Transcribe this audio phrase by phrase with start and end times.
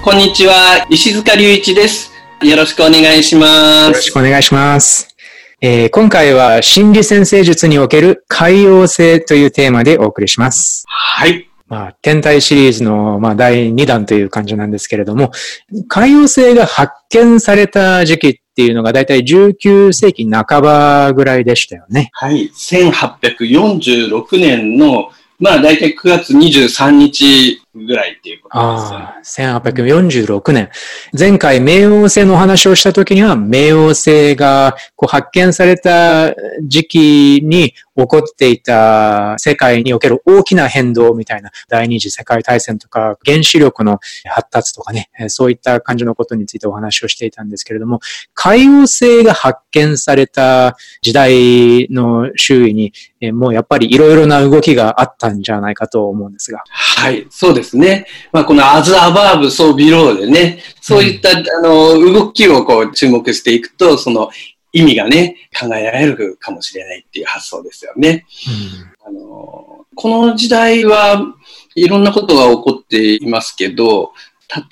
[0.00, 2.12] こんにちは、石塚隆一です。
[2.42, 3.88] よろしくお願いします。
[3.88, 5.16] よろしくお願いします。
[5.60, 10.84] えー今回は心理先生術における海洋性というテーマでお送りします。
[10.86, 11.50] はい。
[11.66, 15.32] まあ、天体シリーズの、まあ、第2弾という感じなんですけれども、
[15.88, 22.10] 海洋性が発見された時期っていうのがだいたい19世紀半ばぐらいでしたよね。
[22.12, 22.50] はい。
[22.54, 28.94] 1846年の、まあ、だいたい9月23日ぐらいっていうことです。
[28.94, 30.70] ああ、1846年。
[31.18, 48.00] 前回、冥王星のお話をした時には、冥王星がこう発見された時期に起こっていた世界における大きな変動みたいな、第二次世界大戦とか、原子力の発達とかね、えーそういった感じのことについてお話をしていたんですけれども、
[48.34, 56.62] 海王星が発見された時代の周囲に、えーもうやっぱりいろいろな動きがあったんじゃないかと思うんですが。
[56.68, 57.26] はい。
[57.30, 58.06] そうですね。
[58.32, 64.30] まあ、このアズアバーブ、ソービローでね、そういった、あの、動きをこう注目していくと、その
[64.78, 68.26] 意味がね、考えられるかもしれないっていう発想ですよね。
[69.04, 71.22] あの、この時代は
[71.74, 74.12] いろんなことが起こっていますけど、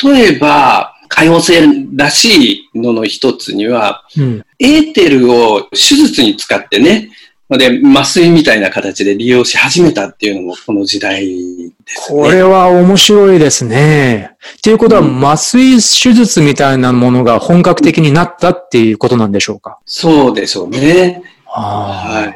[0.02, 1.52] 例えば、海王星
[1.94, 7.10] らしいのの一つには、うんエーテルを手術に使ってね、
[7.48, 12.22] で、麻酔みたいな形で利用し始めたっていうのもこの時代ですね。
[12.22, 14.32] これは面白いですね。
[14.58, 19.78] っていうことは、うん麻酔手術みたいなものが本格的になったっていうことなんでしょうか？
[19.86, 21.22] そうでしょうね。
[21.46, 22.32] あ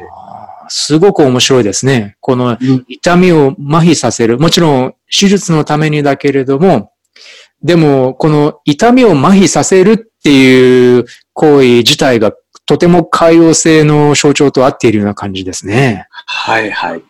[0.63, 2.15] あすごく面白いですね。
[2.21, 4.39] このうん痛みを麻痺させる。
[4.39, 6.93] もちろん手術のためにだけれども、
[7.61, 12.31] でもこの痛みを麻痺させるっていう行為自体が
[12.65, 16.07] とても海洋性の象徴と合っているような感じですね。
[16.09, 17.03] はいはい。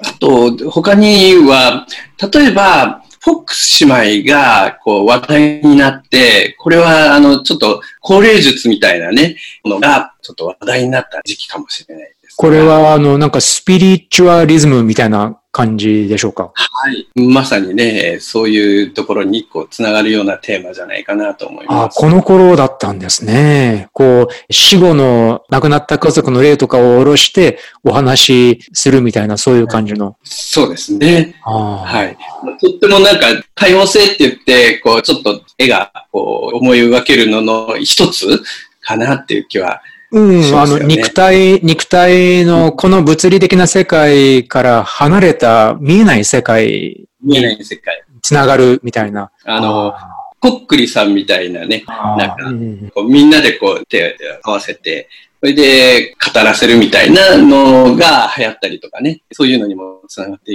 [0.00, 1.86] あと、他には、
[2.32, 12.36] 例えば、フォックス姉妹がこう話題になって、これはあの、ちょっと高齢術みたいなね、ものがちょっと話題になった時期かもしれないです。
[12.36, 16.52] これはあのなんかスピリチュアリズムみたいな感じでしょうか？
[16.54, 17.08] はい。
[17.14, 21.98] まさにね、そういうところにこう、つながるようなテーマじゃないかなと思いあます。
[21.98, 23.88] この頃だったんですね。
[23.92, 30.16] こう、死後の亡くなった家族の霊とかを下ろしてお話しするみたいなそういう感じの。
[30.22, 31.34] そうですね。
[31.44, 32.16] ああはい。
[32.60, 38.42] とってもなんか、多様性って言って、こう、ちょっと絵が、こう、思い描けるのの一つ
[38.82, 39.80] かなっていう気は。
[40.10, 48.02] うん、あの、肉体、肉体のこの物理的な世界から離れた見えない世界見えない世界。
[48.22, 49.30] つながるみたいな。
[49.44, 49.94] あの、
[50.40, 55.08] コックリさんみたいなね、あなんかーうんこうみんなでこう手を合わせて、
[55.40, 60.54] それで語らせるみたいなのが流行ったりとかね、そういうのにもつながって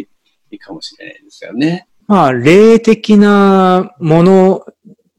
[0.52, 1.88] いくかもしれないですよね。
[2.08, 4.66] まあ、霊的なもの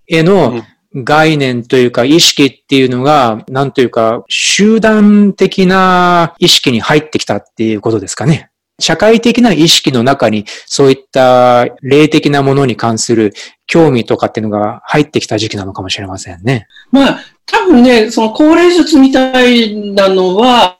[0.06, 0.62] へうのん
[0.94, 8.50] 概念というか意識っていうのが、なんというか、集団的な意識に入ってきたっていうことですかね。
[8.80, 13.32] 社会的な意識の中にそういった霊的なものに関する
[13.66, 16.66] 興味とかっていうのが入ってきた時期なのかもしれませんね。
[16.90, 20.78] まあ、多分ね、その高齢術みたいなのは、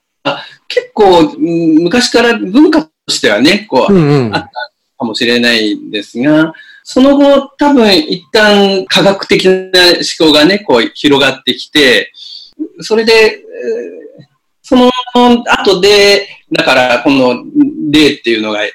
[0.69, 4.35] 結構うん昔から文化としてはね、こう、うんうん。
[4.35, 4.49] あ
[4.99, 6.55] かもしれないんですが、
[6.87, 9.53] その後多分一旦科学的な
[10.19, 12.13] 思考がね、こう広がってきて、
[12.81, 14.05] それで、えー
[14.67, 17.45] その後で、だからこの
[17.91, 18.71] 例っていうのが、え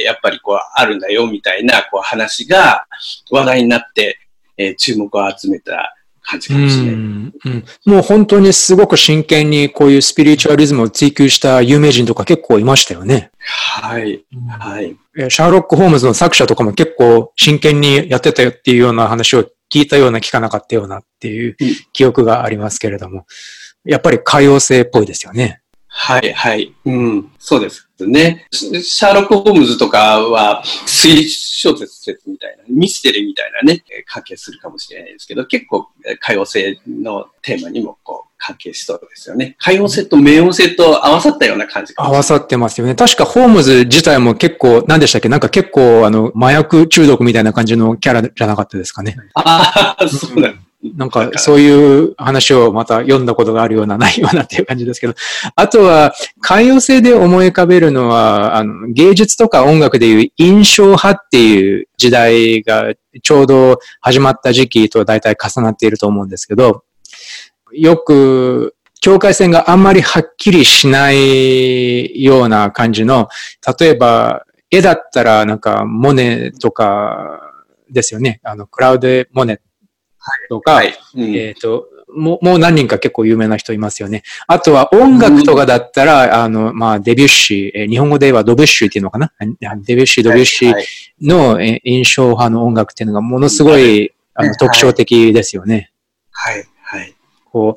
[0.00, 2.86] ーやっぱりこうあるんだよみたいなこう話が
[3.30, 4.18] 話題になって、
[4.56, 6.94] えー注目を集めた感じかもしれない。
[6.94, 13.30] うんうんもう本当にすごく真剣にこういうスピリチュアリズムを追求した有名人とか結構いましたよね。
[13.38, 14.24] はい。
[14.58, 14.96] はい。
[15.18, 23.26] えシャーロック・ホームズの作者とかも結構真剣にやってたよっていうような話を聞いたような聞かなかったようなっていううん記憶がありますけれども、
[23.84, 25.62] やっぱり海洋性っぽいですよね。
[25.88, 26.74] はい、はい。
[26.84, 28.46] うん、そうですね。
[28.52, 39.56] シシャーロック・ホームズとかは推理小説みたいな、ミステリーみたいなね、えー関係するかもしれないですけど、結構、えー多様性のテーマにもこう、関係しそうですよね。
[39.58, 42.94] 海洋性と冥王性と合わさったような感じ合わさってますよね。
[42.94, 45.28] 確かホームズ自体も結構、何でしたっけ？
[45.28, 49.16] なんか結構、あの、麻薬中毒みたいな感じのキャラじゃなかったですかね。
[49.34, 50.60] ああ、そうなん
[50.94, 55.14] なんか、そういう話をまた読んだことがあるような、ないようなっていう感じですけど。
[55.56, 62.92] あとは、海洋性で思い浮かべるのは、あの、芸術とか音楽でいう印象派っていう時代が
[63.22, 66.84] ちょうど始まった時期と大体重なっていると思うんですけど、
[67.76, 73.28] よく、境界線があんまりはっきりしないような感じの、
[73.78, 77.40] 例えば、絵だったらなんか、モネとか
[77.90, 78.40] ですよね。
[78.42, 79.60] あの、クラウド・モネ
[80.48, 84.22] とか、はいうんえっ、と、もう、もう何人か結構有名な人いますよね。
[84.46, 89.32] あとは音楽とかだったら、あの、まあ、デビュッシー、えー日本語ではドビュッシーっていうのかな？
[89.84, 90.86] デビュッシー、ドビュッシーはい
[91.20, 95.92] の、えー印象派の音楽っていうのがものすごい、あのはい特徴的ですよね。
[96.30, 96.64] はい。
[97.56, 97.76] こ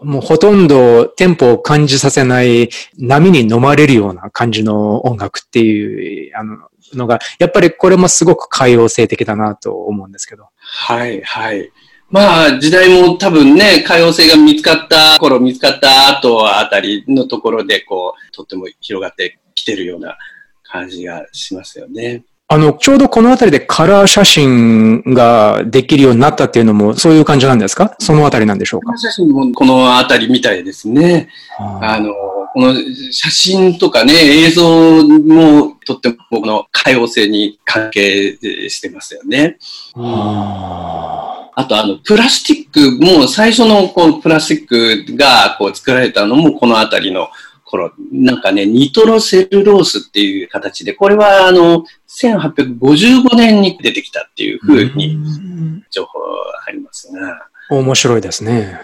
[0.00, 2.68] う、もうほとんどテンポを感じさせない
[2.98, 6.56] 波に飲まれるような感じの音楽っていう、あの、
[6.94, 10.48] のが、やっぱりこれもすごく海洋性的だなと思うんですけど。
[10.58, 11.22] はい。
[11.22, 11.70] はい。
[12.08, 20.18] まあ、時代も多分ね、海洋性が見つかった頃、見つかった後あたりのところで、こう、とっても広がってきてるような
[20.64, 22.24] 感じがしますよね。
[22.52, 27.94] あの、ちょうどこのあたりでカラー写真ができるようになったっていうのもそういう感じなんですか？
[28.00, 28.98] そのあたりなんでしょうか？
[28.98, 31.28] 写真もこのあたりみたいですね。
[31.56, 32.12] あの、
[32.52, 32.74] この
[33.12, 38.36] 写真とかね、映像もとってもこの海洋性に関係
[38.68, 39.56] してますよね。
[39.94, 47.28] ああとあの、プラスチックも最初のこのプラスチックがこう作られたのもこのあたりの
[47.70, 56.18] 頃、なんかね、ニトロセルロースっていう形で、これはあの、1855年に出てきたっていうふうにん情報
[56.66, 58.78] ありますが、面白いですね。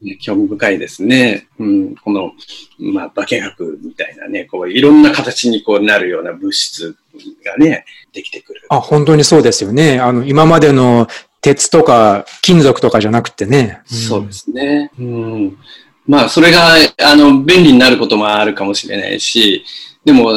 [0.00, 1.46] ね興味深いですね。
[1.58, 2.32] うん、この、
[2.78, 6.96] まあ、化学みたいなね、こう、いろんな形にこうなるような物質
[7.44, 8.62] がね、できてくる。
[8.70, 10.00] あ、本当にそうですよね。
[10.00, 11.06] あの、今までの
[11.42, 13.82] 鉄とか金属とかじゃなくてね。
[13.84, 14.90] そうですね。
[14.98, 15.58] うん。
[16.06, 16.74] まあ、それが、
[17.04, 19.64] あの、便利になることもあるかもしれないし、
[20.04, 20.30] でも、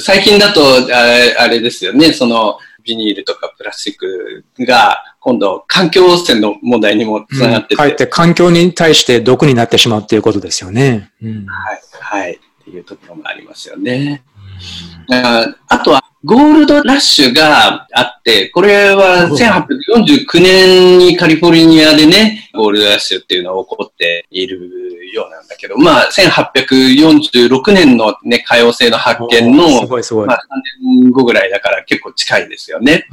[0.00, 11.12] 最近だと、ああれですよね、その、ビニールとかプラスチックが、今度、環境汚染の問題にもつながってて、かえって環境に対して毒になってしまうっていうことですよね。
[11.22, 11.46] うん。
[11.46, 14.22] はい、はい、っていうところもありますよね。
[15.12, 30.26] ああとは、ゴールドラッシュがあって、これは1849年にカリフォルニアでね、ゴールドラッシュっていうのが起こっているようなんだけど、まあ、1846年のね、海洋性の発見のす、ご。
[30.26, 33.06] まあ、3年後ぐらいだから結構近いですよね。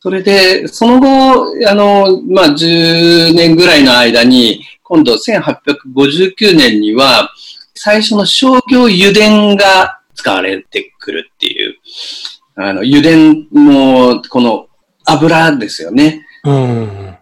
[0.00, 7.30] それで、その後、あの、まあ、10年ぐらいの間に、今度1859年には、
[7.74, 11.76] 最初の商業油田が使われてくるっていう、
[12.56, 13.10] あの、油田
[13.52, 14.66] の、この
[15.06, 16.26] 油ですよね。
[16.44, 17.16] うん。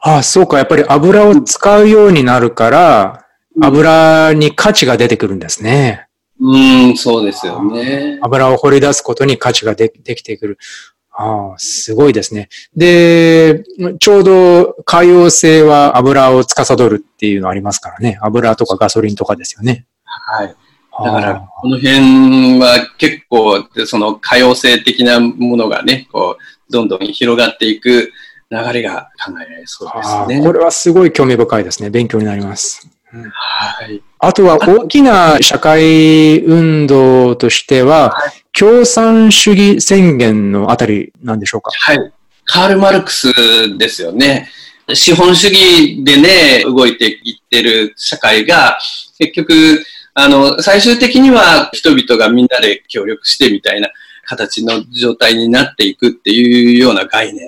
[0.00, 0.56] あ、そうか。
[0.56, 3.26] やっぱり油を使うようになるから、
[3.60, 6.06] 油に価値が出てくるんですね。
[6.40, 6.56] う
[6.92, 8.18] ん、そうですよね。
[8.22, 10.58] 油を掘り出すことに価値がでできてくる。
[11.12, 12.48] ああ、すごいですね。
[12.74, 13.62] で、
[13.98, 18.18] ちょうど海洋性は油を司るっていうのありますからね。
[18.22, 19.84] 油とかガソリンとかですよね。
[20.04, 20.56] はい。
[21.04, 28.12] だかあら、この辺は結構、その可用性的なものがね、こう、どんどん広がっていく
[28.50, 30.40] 流れが考えられそうですね。
[30.40, 31.90] あこれはすごい興味深いですね。
[31.90, 32.88] 勉強になります。
[33.12, 34.02] はい。
[34.20, 38.14] あとは大きな社会運動としては、
[38.52, 41.70] 共産主義宣言のあたりなんでしょうか？
[41.72, 42.12] はい。
[42.44, 43.32] カール・マルクス
[43.78, 44.48] ですよね。
[44.92, 48.78] 資本主義でね、動いていってる社会が、
[49.18, 49.84] 結局、
[50.22, 53.88] あの、最終的には人々がみんなで協力してみたいな
[54.24, 57.46] 形の状態になっていくっていうような概念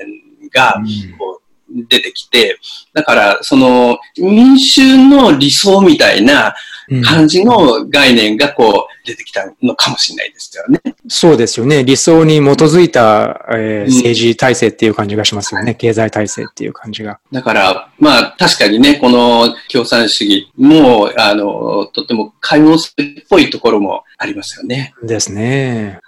[0.53, 0.81] が、
[1.19, 2.59] こう出てきて、
[2.93, 6.53] だから、その、民衆の理想みたいなうん
[7.01, 10.81] 感じの概念がこう出てきたのかもしれないですよね。
[11.09, 11.85] そうですよね。
[11.85, 15.75] 理想に基づいた、えーうん政治体制っていう感じがしますよね。
[15.75, 17.21] 経済体制っていう感じが。
[17.31, 24.95] だから、まあ確かにね、この共産主義も、あの、とっても海洋性っぽいところもありますよね。
[25.03, 26.01] ですね。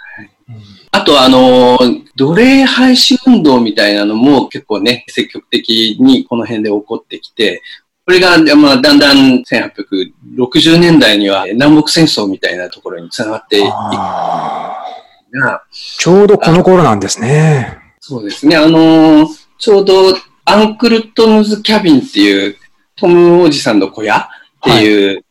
[0.91, 1.79] あと、あの、
[2.17, 7.63] 奴隷廃止運動みたいなのも結構ね、積極的にこの辺で起こってきて、
[8.07, 13.67] これが、まあ、だんだん1860年代には南北戦争みたいなところにつながっていく。
[15.73, 17.79] ちょうどこの頃なんですね。
[18.01, 18.57] そうですね。
[18.57, 22.57] あのーちょうどアンクルトムズ・キャビンっていう
[22.97, 24.27] トムおじさんの小屋っ
[24.63, 25.25] ていう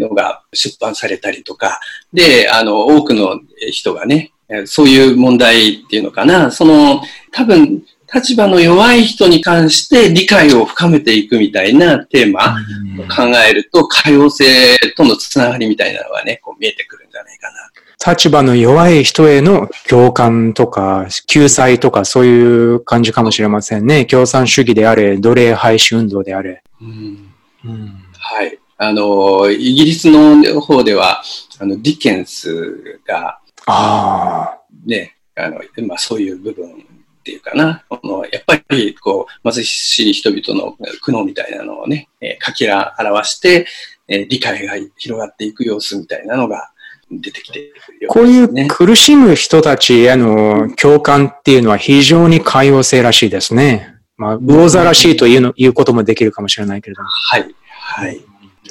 [0.00, 1.80] のが出版されたりとか、
[2.12, 3.40] で、あの、多くの
[3.70, 4.32] 人がね、
[4.64, 7.00] そういう問題っていうのかな、その、
[7.32, 12.56] 多分、立場の弱い人に関して理解を深めていくみたいなテーマ
[12.98, 18.12] を考えると、多様性とのつながりみたいなのがね、こう見えてくるんじゃないかな。
[18.12, 24.04] 立場の弱い人への共感とか、救済とか、そういう感じかもしれませんね。
[24.04, 26.62] 共産主義であれ、奴隷廃止運動であれ。
[26.80, 27.32] うん、
[27.64, 28.58] うん、はい。
[28.78, 31.22] あの、イギリスの方では、
[31.58, 34.58] あの、ディケンスが、ああ。
[34.84, 36.85] ね、あの、まあそういう部分
[37.26, 43.66] っていうかな、このやっぱりこう貧しい人々の苦悩みたいなのをね、えー、書き表して、
[44.06, 46.70] えー、理解が広がっていく様子みたいなのが
[47.10, 47.72] 出てきているよ
[48.14, 53.96] うです、ね、こういう苦しむ人たちへの共感っていうのは非常に寛容性らしいですね。
[54.16, 57.08] まあ、魚座らしいというの、言うこともできるかもしれないけれども。
[57.08, 57.54] はい。
[57.68, 58.20] はい。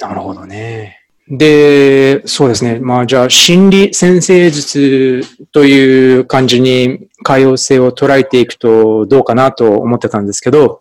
[0.00, 1.05] なるほどね。
[1.28, 2.78] で、そうですね。
[2.78, 10.80] まあじゃあ、心理先生術という感じに可用性を捉えていくとどうかなと思ってたんですけど、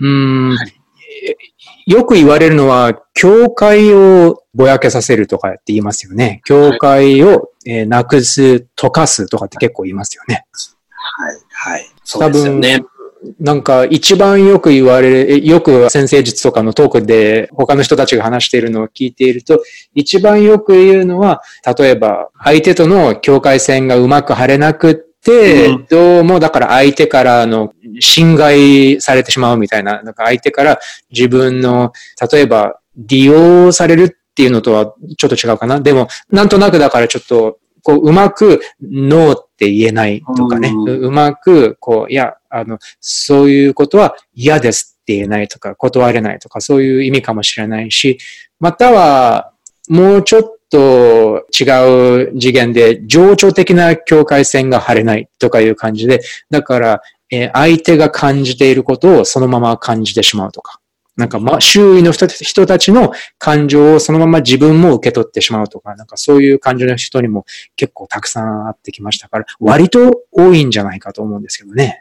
[0.00, 0.74] うん、はい、
[1.86, 6.40] よく言われるのは、教会をぼやけさせるとかって言いますよね。
[6.44, 10.46] 教会を、えなくす、溶かすとかって結構言いますよね。
[10.96, 11.90] はい、はい。
[12.04, 12.84] そうですよね。
[13.40, 19.62] なんか一番よく言われる、よく先生術とかのトークで他の人たちが話しているのを聞いていると、
[19.94, 21.42] 一番よく言うのは、
[21.78, 30.78] 例えば相手との境界線がうまく張れなくって、うん、どうもだから相手からの侵害されてしまうみたいな、なんか相手から
[31.10, 31.92] 自分の、
[32.32, 35.80] 例えば利用されるっていうのとはちょっと違うかな。
[35.80, 48.18] でも、なんとなくだからちょっとこう、うまくノーって言えないとかね、ううまく、こう、いや、あの、そういうことは嫌ですって言えないとか、断れないとか、そういう意味かもしれないし、
[48.58, 49.52] または、
[49.88, 56.20] もうちょっと違う次元で、情緒的な境界線が張れないとかいう感じで、
[56.50, 60.80] だから、えー、相手が感じていることをそのまま感じてしまうとか。
[61.16, 67.44] なんか、ま、周囲の人人たちの感情をそのまま自分も受け取ってしまうとか、なんかそういう感情の人にも
[67.76, 72.00] 結構たくさんあってきましたから、割と多いんじゃないかと思うんですけどね。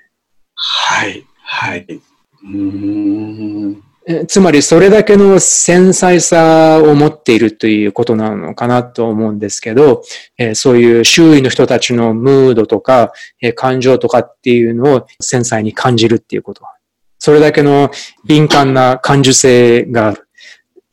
[0.55, 2.01] はい、はい。
[2.43, 3.84] うん
[4.27, 10.03] つまりそれだけの繊細さを持っているということなのかなと思うんですけど、
[10.38, 16.65] えー、そういう周囲の人たちのムードとか、えー、感情とかっていうのを繊細に感じるっていうこと。
[17.25, 17.89] それだけの
[18.25, 20.27] 敏感な感受性がある。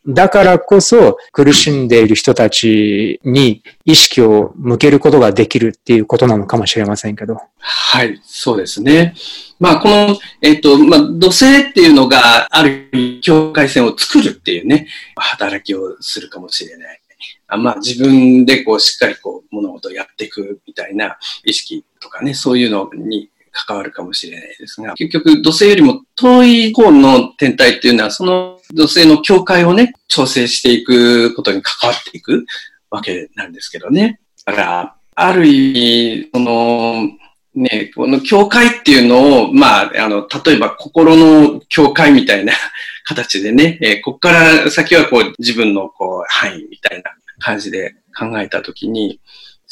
[0.07, 7.37] だからこそ苦しんでいる人たちに意識を向けることができるっていうことなのかもしれませんけど。
[7.59, 9.17] はい、そうですね。
[9.59, 17.01] まあ、この、えっ、と、まあ、土星っていうのがある境界線を作るっていうね、働きをするかもしれない。
[17.49, 32.45] あまあ、自分でこう、しっかりこう、物事をやっていくみたいな意識とかね、そういうのに関わるかもしれないですが、結局土星よりも遠い方の天体っていうのは、その土星の境界をね、調整していくことに関わっていく
[32.91, 34.21] わけなんですけどね。
[34.45, 37.09] だから、ある意味、その、
[37.55, 42.53] ね、この境界っていうのを、まあ、あの、例えば心の境界みたいな
[43.05, 49.21] 形でね、えー、ここから先はこう自分のこう範囲みたいな感じで考えたときに、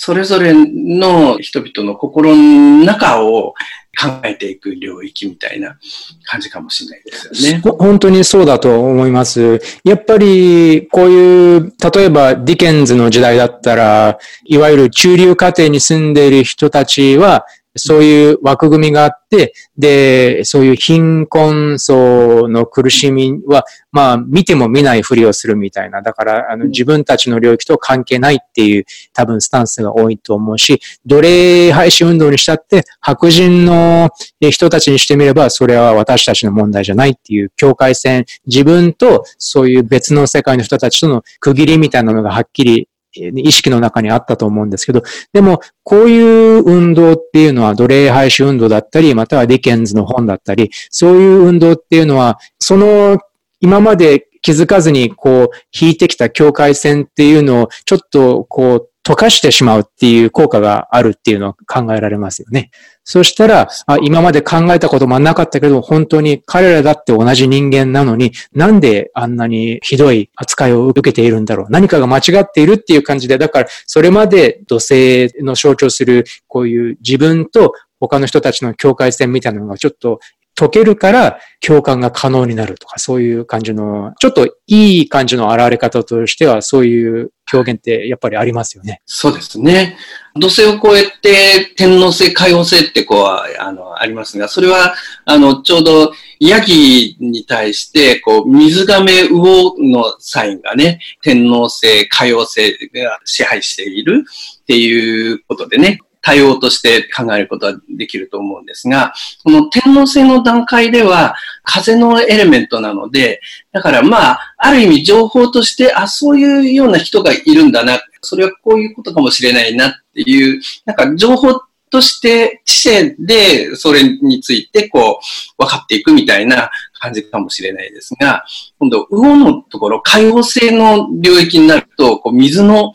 [0.00, 3.54] それぞれの人々の心の中を
[4.00, 5.76] 考えていく領域みたいな
[6.22, 7.60] 感じかもしれないですよね。
[7.60, 9.60] 本当にそうだと思います。
[9.82, 17.44] やっぱりこういう、例えばディケンズの時代だったら、いわゆる中流家庭に住んでいる人たちは、
[17.76, 26.02] そういう枠組みがあって、で、そういう貧困層の苦しみは、まあ、見ても見ないふりをするみたいな。
[26.02, 34.10] だから、あの、自分たちの領域と関係ないっていう、多分スタンスが多いと思うし、奴隷廃止運動にしたって、白人の
[34.40, 53.18] 人たちにしてみれば、それは私たちの問題じゃないっていう境界線、自分とそういう別の世界の人たちとの区切りみたいなのがはっきり意識の中にあったと思うんですけど、でも、こういう運動っていうのは奴隷廃止運動だったり、またはディケンズの本だったり、そういう運動っていうのは、その
[53.60, 62.70] 今まで気づかずにこう引いてきた境界線っていうのをちょっとこう溶かしてしまうっていう効果があるっていうのを考えられますよね。
[63.04, 71.66] そしたら、あ今まで考えたこともなかったけど、本当に彼らだって同じ人間なのに、なんであんなにひどい扱いを受けているんだろう。
[71.70, 80.20] 何かが間違っているっていう感じで、だから、それまで土星の象徴する、こういう自分と他の人たちの境界線みたいなのがちょっと
[80.58, 89.00] 解けるから共感が可能になるとか、そういう感じの、ちょっといい感じの現れ方としては、そういう表現ってやっぱりありますよね。
[89.06, 89.96] そうですね。
[90.34, 104.24] 土星を超えて天皇星、海王星ってこう、あの、ありますが、それは、あの、ちょうどヤギに対して、こう、水亀魚のサインがね、天皇星、海王星が支配している
[104.62, 113.40] っていうことでね、対応として考えることはできると思うんですが、この天皇星の段階では風のエレメントなので、
[113.72, 125.20] だからまあ、ある意味情報として、あ、そういうような人がいるんだな、それはこういうことかもしれないなっていう、なんか情報として知性でそれについてこ
[125.58, 126.70] う分かっていくみたいな
[127.00, 128.44] 感じかもしれないですが、
[128.78, 132.92] 今度、魚のところ、海洋性の領域になると、こう水の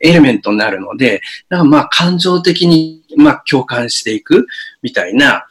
[0.00, 4.46] エレメントになるので、だからまあ感情的にまあ共感していく
[4.82, 5.46] みたいな、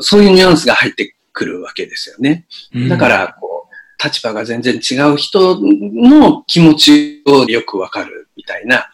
[0.00, 2.46] そういうニュアンスが入ってくるわけですよね。
[2.88, 8.90] だから、こう、立場が全然違う人の気持ちをよくわかるみたいな、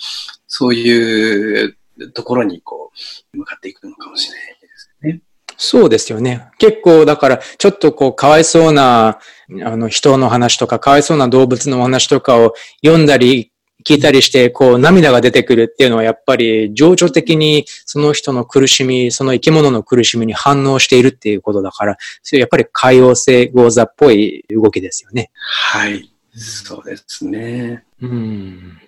[0.49, 1.77] そういう
[2.13, 2.93] ところにこ
[3.33, 5.21] う、向かっていくのかもしれないですね。
[5.57, 6.49] そうですよね。
[6.59, 9.19] 結構、だから、ちょっとこう、かわいそうな、
[9.65, 13.53] あの、人の話とか、かわいそうな動物の話とかを読んだり、
[13.87, 25.31] 聞いたりして、こう、涙が出てくるっていうのは、やっぱり、情緒的にその人の苦しみ、その生き物の苦しみに反応しているっていうことだから、それやっぱり海洋性ゴーザっぽい動きですよね。
[25.37, 26.11] はい。
[26.35, 27.85] そうですね。
[28.03, 28.79] うん。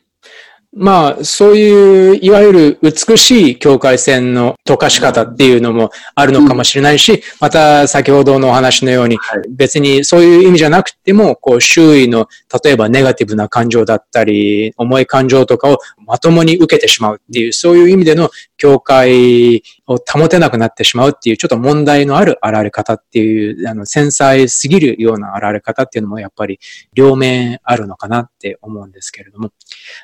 [0.76, 12.28] まあ、そういう、いわゆる美しい境界線の溶かし方っていうのもあるのかもしれないし、また先ほどのお話のように、別にそういう意味じゃなくても、こう、周囲の、
[12.62, 26.60] 例えばネガティブな感情だったり、重い感情とかをまともに受けてしまうっていう、そういう意味での境界を保てなくなってしまうっていう、ちょっと問題のある現れ方っていう、あの、繊細すぎるような現れ方っていうのもやっぱり
[26.92, 29.52] 両面あるのかなって思うんですけれども。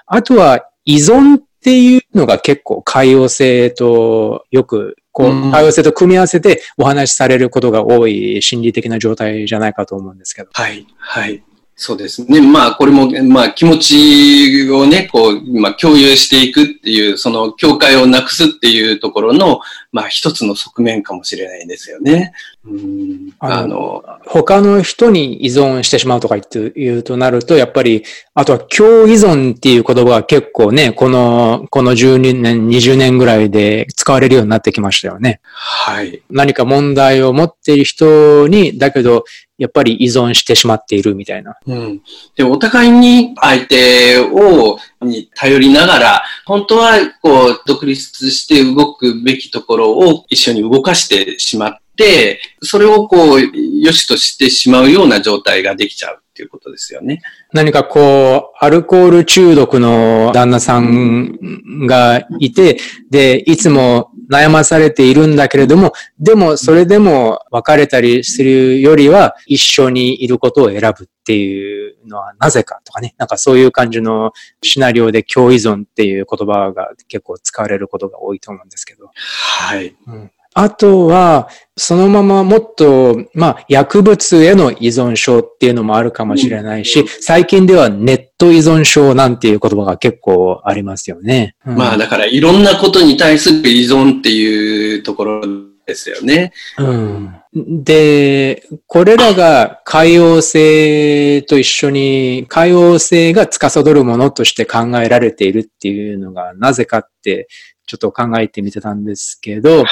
[0.06, 10.50] あとは、依存っていうのが結構海洋性とよく、こう、海洋性と組み合わせてお話しされることが多い心理的な状態じゃないかと思うんですけど。
[10.52, 11.42] はい、はい。
[11.76, 12.40] そうですね。
[12.40, 19.60] まあ、これも、まあ、気持ちをね、こう、今、共有していくっていう、その境界をなくすっていうところの、
[19.94, 22.32] まあ、一つの側面かもしれないですよね。
[22.66, 28.02] うんあの、他の人に依存してしまうとか言って言うとなると、やっぱり、
[28.34, 35.40] あとは共依存っていう言葉は結構ね、この、この12年、20年ぐらいで使われるようになってきましたよね。
[35.44, 36.22] はい。
[36.28, 39.24] 何か問題を持っている人に、だけど、
[39.58, 41.56] やっぱり依存してしまっているみたいな。
[41.66, 42.02] うん。
[42.34, 53.40] で、お互いに相手を、に頼りながら、本当は、こう、独立して動くべきところを一緒に動かしてしまって、それをこう、
[53.80, 57.22] 良しとしてしまうような状態ができちゃうっていうことですよね。
[57.52, 62.78] 何かこう、アルコール中毒の旦那さんがいて、
[63.10, 74.32] で、いつも悩まされているんだけれども、でもそれでも別れたりするよりは一緒にいることを選ぶっていうのはなぜかとかね、なんかそういう感じの
[74.62, 79.10] シナリオで共依存っていう言葉が結構使われることが多いと思うんですけど。
[79.14, 79.96] はい。
[80.06, 91.56] うんあとは、そのままもっと、まあ、薬物への依存症っていうのもあるかもしれないし、最近ではネット依存症なんていう言葉が結構ありますよね。
[91.66, 95.42] うん、まあ、だからいろんなことに対する依存っていうところ
[95.86, 96.52] ですよね。
[96.78, 97.34] うん。
[97.82, 107.48] で、これらが海洋性と一緒に、海洋性が司るものとして考えられているっていうのがなぜかって
[107.86, 109.84] ちょっと考えてみてたんですけど、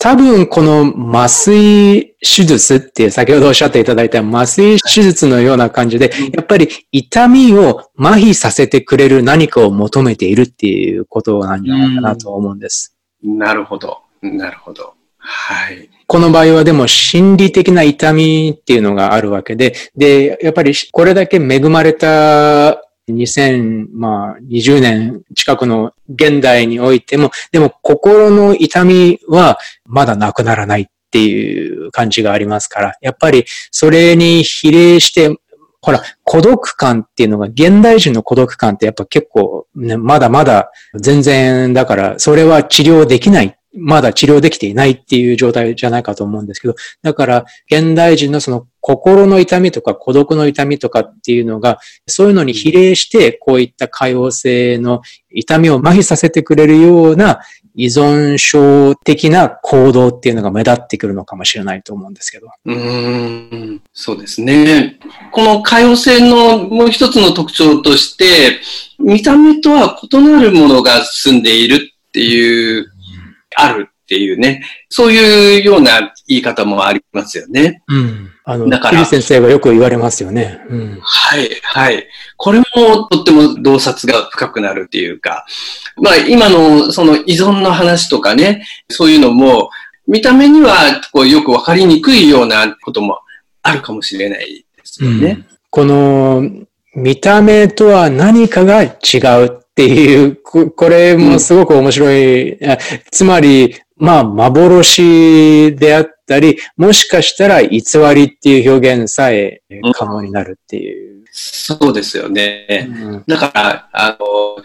[0.00, 12.96] 多分この麻酔手術って先ほどおっしゃっていただいた麻酔手術のような感じで、やっぱり痛みを麻痺させてくれる何かを求めているっていうことなんじゃないかなと思うんです。
[13.24, 13.98] なるほど。
[14.22, 14.94] なるほど。
[15.18, 15.90] はい。
[16.06, 35.36] この場合はでも心理的な痛みっていうのがあるわけで、で、やっぱりこれだけ恵まれた2020年近くの現代においても、でも心の痛みはまだなくならないっていう感じがありますから、やっぱりそれに比例して、
[35.80, 57.40] ほら、孤独感っていうのが、現代人の孤独感ってやっぱ結構、ね、まだまだ全然、だから、それは治療できないまだ治療できていないっていう状態じゃないかと思うんですけど、だから、現代人のその心の痛みとか孤独の痛みとかっていうのが、そういうのに比例して、こういった可用性の痛みを麻痺させてくれるような
[57.74, 62.48] 依存症的な行動っていうのが目立ってくるのかもしれないと思うんですけど。
[62.64, 64.98] うーん、そうですね。
[65.32, 68.60] この可用性のもう一つの特徴として、
[68.98, 71.74] 見た目とは異なるものが住んでいる
[72.08, 72.86] っていう、
[73.54, 77.82] あるっていうね、そういうような言い方もありますよね。
[77.88, 78.30] うん。
[78.50, 80.62] あの、だから先生がよく言われますよね。
[80.70, 80.98] うん。
[81.02, 82.08] はい、はい。
[82.38, 82.64] これも
[83.10, 85.44] とっても洞察が深くなるっていうか、
[85.98, 89.68] まあ今のその依存の話とかね、そういうのも、
[90.06, 90.74] 見た目には
[91.12, 93.20] こうよくわかりにくいようなことも
[93.62, 95.46] あるかもしれないですよね。
[95.68, 96.42] この、
[96.94, 98.88] 見た目とは何かが違
[99.42, 102.66] うっていう、ここれもすごく面白い。
[102.66, 102.78] あ
[103.10, 107.82] つまり、まあ、幻であったり、もしかしたら偽
[108.14, 109.62] りっていう表現さえ
[109.94, 111.24] 可能になるっていう。
[111.30, 112.88] そうですよね。
[112.88, 114.62] うんだから、あの、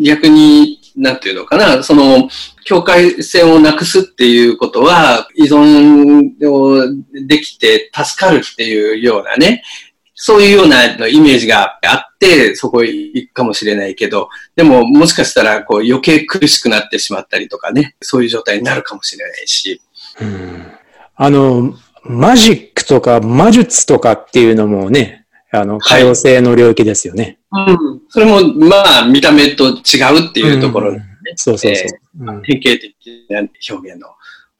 [0.00, 2.28] 逆に、なんていうのかな、その、
[2.64, 6.78] 境界線をなくすっていうことは、依存を
[7.26, 9.62] できて助かるっていうようなね、
[10.26, 19.82] そういうようなイメージがあって、そこへ行くかもしれないけど、でももしかしたらこう余計苦しくなってしまったりとかね、そういう状態になるかもしれないし。
[20.22, 20.66] うん
[21.16, 27.36] あの、マジックとか魔術とかっていうのもね、あの、可用性の領域ですよね。
[27.52, 28.00] うん。
[28.08, 29.70] それも、まあ、見た目と違
[30.24, 31.02] うっていうところ、うん
[31.36, 32.24] そうそうそう。
[32.24, 34.08] うん典型的な表現の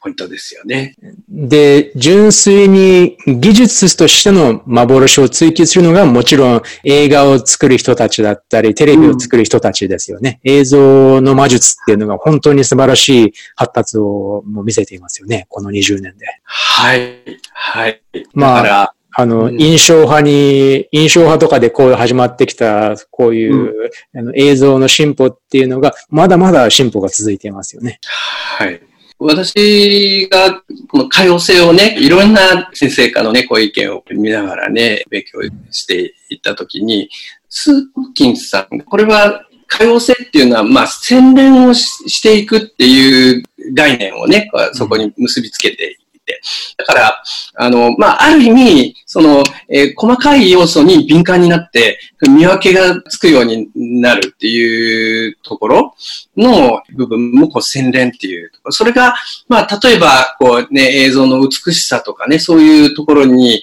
[0.04, 0.94] ポイントですよね。
[1.30, 10.40] で、純粋に技術としての幻を追求するのがもちろん映画を作る人たちだったり、テレビを作る人たちですよね。
[10.44, 15.46] 映像の魔術っていうのが本当に素晴らしい発達をもう見せていますよね。
[15.48, 16.26] この20年で。
[16.44, 17.38] はい。
[17.54, 18.02] はい。
[18.34, 28.00] まああの、うん印象派に、印象派とかでこう始まってきた、こういう、あの映像の進歩っていうのが、まだまだ進歩が続いていますよね。
[28.02, 28.82] はい。
[29.24, 37.08] 私が、この多様性をね、いろんな先生からのね、ご意見を見ながらね、勉強していったときに、
[37.48, 37.84] スー
[38.14, 43.42] キンさん、これは多様性っていうのは、まあ、洗練をししていくっていう
[43.74, 46.40] 概念をね、そこに結びつけていて、
[46.76, 47.22] だから、
[47.56, 55.94] あの、まあ、ある意味、その、えー細かい要素に敏感になって、見分けがつくようになるっていうところ
[56.36, 58.50] の部分も、こう、洗練っていう。
[58.70, 59.14] それが、
[59.48, 63.62] まあ、例えば、こうね、映像の美しさとかね、そういうところに、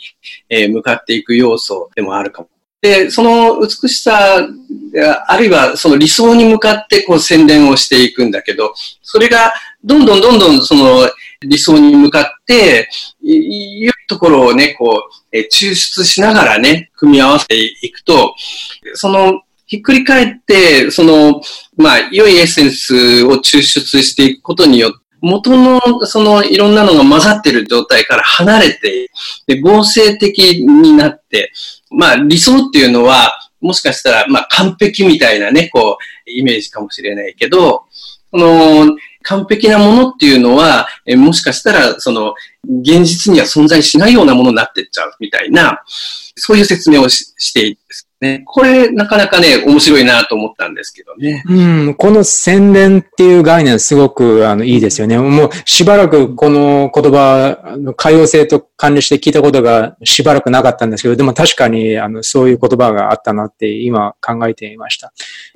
[0.50, 2.50] え向かっていく要素でもあるかも。
[2.82, 4.48] で、その美しさ、
[5.28, 11.08] あるいはその理想に向かってこう洗練をしていくんだけど、それがどんどんどんどんその
[11.42, 12.90] 理想に向かって、
[13.22, 18.36] い良いところをね、こう、抽出しながらね、組み合わせていくと、
[18.96, 19.42] その、
[19.72, 21.42] ひっくり返って、その、
[21.78, 29.12] まあ、良いエッセンスを抽出していくことによって、元の、その、いろんなのが混ざってる状態から離れて、
[29.48, 31.54] で、合成的になって、
[31.90, 33.32] まあ、理想っていうのは、
[33.62, 37.84] もしかしたら、まあ、完璧みたいなね、こう、イメージかもしれないけど、
[38.32, 42.34] その、完璧なものっていうのは、えもしかしたら、その、
[42.82, 45.82] 現実には存在しないようなものになってっちゃうみたいな、
[46.42, 48.44] そういう説明をししていいですね。
[48.46, 51.44] これ、なかなかね、面白いなと思ったんですけどね。
[51.48, 55.18] うん、この洗練っていう概念すごくあのいいですよね。
[55.18, 65.14] もうしばらくこの言葉、あの可用性と関連して聞いたことがしばらくなかったんですけど、でも確かにあのそういう言葉があったなって今考えていました。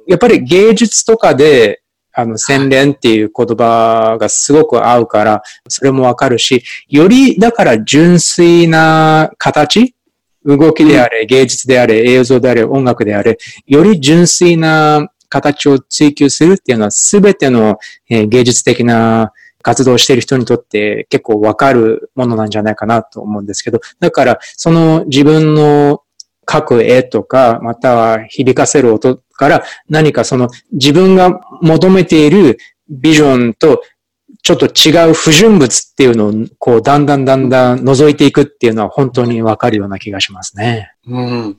[0.07, 1.81] やっぱり芸術とかで
[2.17, 9.94] あの洗練っていう言葉がすごく合うから、それもわかるし、よりだから純粋な形
[10.45, 17.77] 動きであれ、芸術であれ、映像であれ、音楽であれ、より純粋な形を追求するっていうのは、すべての、
[18.09, 26.03] え芸術的な活動をしている人にとって結構わかるものなんじゃないかなと思うんですけど、だから、その自分の
[26.45, 32.57] 描く絵とか、または響かせる音から何かその自分が求めている
[32.89, 33.81] ビジョンと
[34.45, 40.93] ちょっと違う不純物っていうのをこうだんだんだんだん覗いていくっていうのは本当にわかるような気がしますね。
[41.07, 41.57] うん。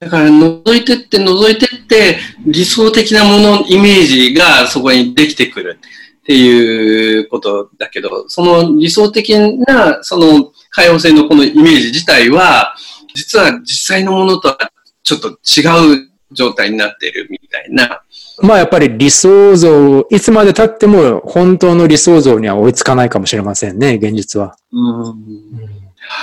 [0.00, 12.76] だから、覗いてって、覗いてって、理想的なもの、イメージがそこにできてくるっていうことだけど、その理想的な、その、可用性のこのイメージ自体は、
[13.14, 14.58] 実は実際のものとは
[15.04, 18.02] ちょっと違う状態になっているみたいな。
[18.40, 24.56] まあやっぱり理想像、いつまで経っても本当の理想像には追いつかないかもしれませんね、現実は。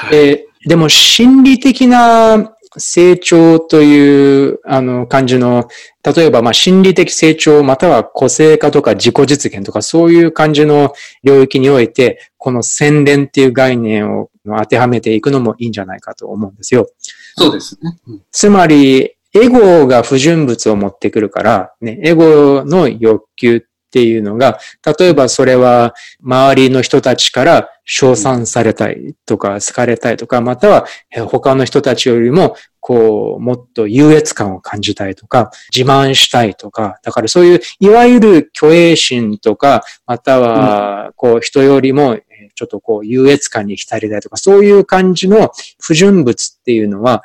[0.10, 5.68] ででも心理的な成長というあの感じの、
[6.04, 16.88] 例えばまあ心理的成長または個性化とか自己実現とかそういう感じの領域において、この洗練っていう概念を当てはめていくのもいいんじゃないかと思うんですよ。
[17.36, 17.98] そうですね。
[18.32, 24.58] つまり、エゴが不純物を持ってくるから、ね、エゴの欲求っていうのが、
[25.00, 30.86] 例えばそれは周りの人たちから称賛されたいとか、好かれたいとか、または
[31.28, 42.17] 他の人たちよりも、こう、もっと優越感を感じたいとか、自慢したいとか、だからそういう、いわゆる虚栄心とか、または、こう、人よりも、
[42.56, 47.24] ちょっとこう、優越感に浸りたいとか、そういう感じの不純物っていうのは、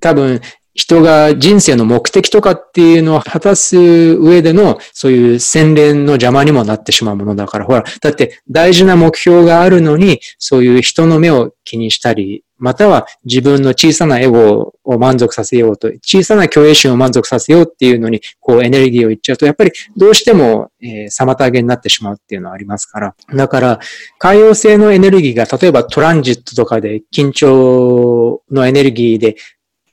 [0.00, 0.40] 多分、
[0.78, 23.16] 人が人生の目的とかっていうのを果たす上での、そういう洗練の邪魔にもなってしまうものだから、ほら、だって大事な目標があるのに、そういう人の目を気にしたり、または自分の小さなエゴを満足させようと、小さな虚栄心を満足させようっていうのに、こうエネルギーをいっちゃうと、やっぱりどうしても、え、妨げになってしまうっていうのはありますから。
[23.34, 23.80] だから、
[24.18, 29.34] 海洋性のエネルギーが、例えばトランジットとかで緊張のエネルギーで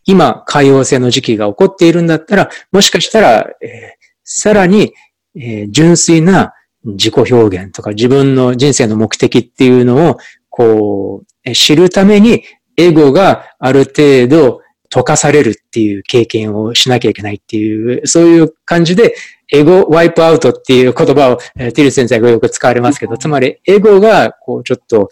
[0.05, 4.93] 今、海洋性の時期が起こっているんだったら、もしかしたら、えー、さらに、
[5.35, 10.17] えー、純粋な自己表現とか自分の人生の目的っていうのを、
[10.49, 12.43] こう、知るために、
[12.77, 19.15] エゴがある程度溶かされるっていう経験をしなきゃいけないっていう、そういう感じで、
[19.51, 25.09] エゴワイプアウトっていう言葉を、えー、ティル先生がよく使われますけど、つまり、エゴが、こう、ちょっと、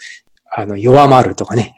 [0.55, 1.75] あの、弱まるとかね、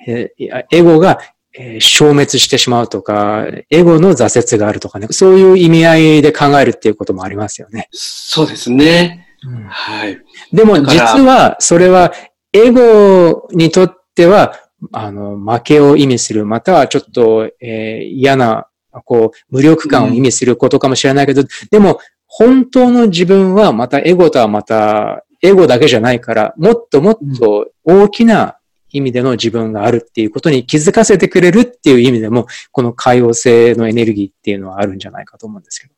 [0.72, 1.20] エゴが
[1.58, 7.88] え消滅してしまうとか、エゴの挫折があるとかね、そういう意味合いで考えるっていうこともありますよね。
[7.92, 9.28] そうですね。
[9.48, 10.20] うん、はい。
[10.52, 12.14] でも実は、それは、
[12.52, 14.56] エゴにとっては、
[14.92, 18.68] あの、負けを意味する、またはちょっと、えー、嫌な、
[19.06, 28.58] こう、無力感を意味することかもしれないけど、うん、でも、本当の自分はまたエゴとはまた、エゴだけじゃないから、もっともっと大きな
[28.96, 35.94] 意味での自分があるっていうことに気づかせてくれるっていう意味でも、この海洋性のエネルギーっていうのはあるんじゃないかと思うんですけど。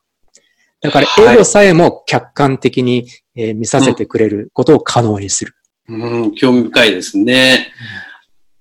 [0.82, 5.54] だから、エゴさえも客観的に見させてくれることを可能にする。
[5.90, 7.72] うん、興味深いですね。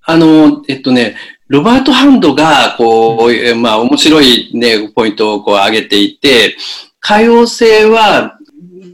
[0.03, 1.17] あの、えっとね、
[1.49, 6.57] ロバート・ハンドが、こう、まあ、面白いね、ポイントをこう上げていて、
[7.01, 8.39] 海洋性は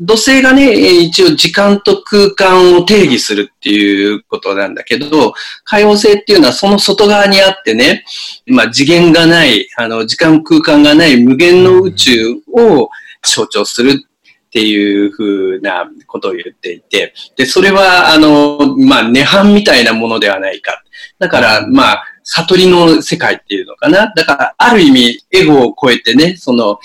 [0.05, 5.33] 土星がね、一応時間と空間を定義するっていうことなんだけど、
[5.65, 8.05] 海王星っていうのはその外側にあってね、
[8.47, 12.91] まあ次元がない、あの、時間空間がない無限の宇宙を
[13.23, 20.83] 象徴するっていうふうなことを言っていて、で、それは、あの、まあ、涅槃みたいなものではないか。
[21.19, 24.12] だから、まあ、悟りの世界っていうのかな。
[24.15, 26.79] だから、ある意味、エゴを超えてね、その、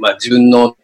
[0.00, 0.76] まあ、自分の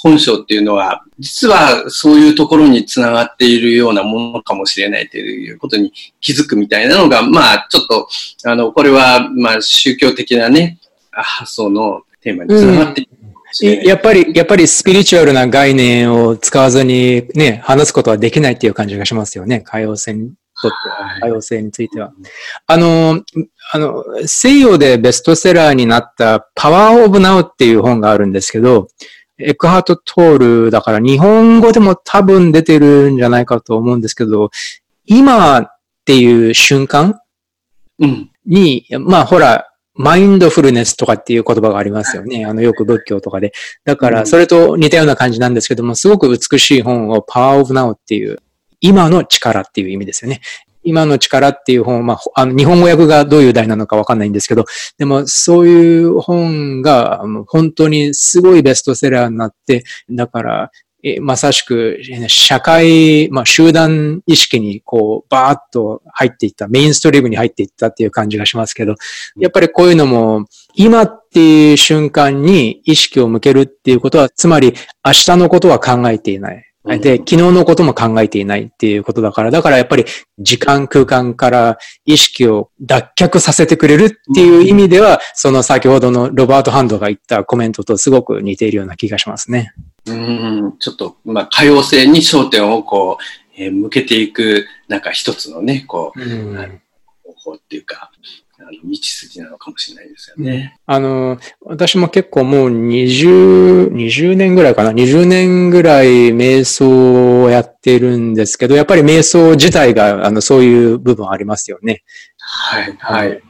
[0.00, 8.08] 本性っていうのは、実はそういうところにつながっているようなものかもしれないということに気づくみたいなのが、まあ、ちょっと、
[8.44, 10.78] あの、これは、まあ、宗教的なね、
[11.10, 13.10] 発想のテーマにつながっている。
[13.80, 19.60] うん、やっぱり、やっぱりスピリチュアルな概念を使わずにね、話すことはできないっていう感じがしますよね。
[19.62, 20.32] 海洋性に
[20.62, 22.12] とっては、海洋性については。
[22.66, 23.22] あの、
[23.72, 28.88] あの、西洋でベストセラーになったパワーオブナウっていう本があるんですけど、
[29.38, 34.50] エクハート・トールだから日本語でも多分出てるんじゃないかと思うんですけど、
[35.06, 37.20] 今っていう瞬間
[38.44, 42.46] に、うん、まあほら、マインドフルネスとかっていう言葉がありますよね。
[42.46, 43.52] あの、よく仏教とかで。
[43.84, 48.38] だから、それと似たような感じなんですけども、すごく美しい本を Power of Now っていう、
[48.80, 50.40] 今の力っていう意味ですよね。
[50.82, 54.64] 今の力っていう本、まあ、あの、日本語訳がどういう題なのかわかんないんですけど、
[54.96, 60.70] でも、そういう本が、本当にすごいベストセラーになって、だから、
[61.04, 68.96] えまさしく、社会、まあ、集団意識にこう、バーッと入っていった、メインストリームに入っていったっていう感じがしますけど、
[69.38, 76.67] やっぱりこういうのも、今っていう瞬間に意識を向けるっていうことは、つまり明日のことは考えていない。
[76.96, 80.06] で、昨日のことも考えていないっていうことだから、だからやっぱり
[80.38, 89.72] 時間空間から意識を脱却させてくれるっていう意味では、その先ほどのロバート・ハンドが言ったコメントとすごく似ているような気がしますね。
[90.06, 96.80] うん、ちょっと、まあ、多様性に焦点をこう、えー、向けていく、なんか一つのね、こう、うん、
[97.24, 98.10] 方法っていうか、
[98.68, 100.78] あの道筋なのかもしれないですよね。
[100.84, 104.92] あの、私も結構もう20、20年ぐらいかな。
[104.92, 112.02] 20年ぐらい瞑想をやってるんですけど、やっぱり瞑想自体が、あの、そういう部分ありますよね。
[112.38, 113.42] はい、はい。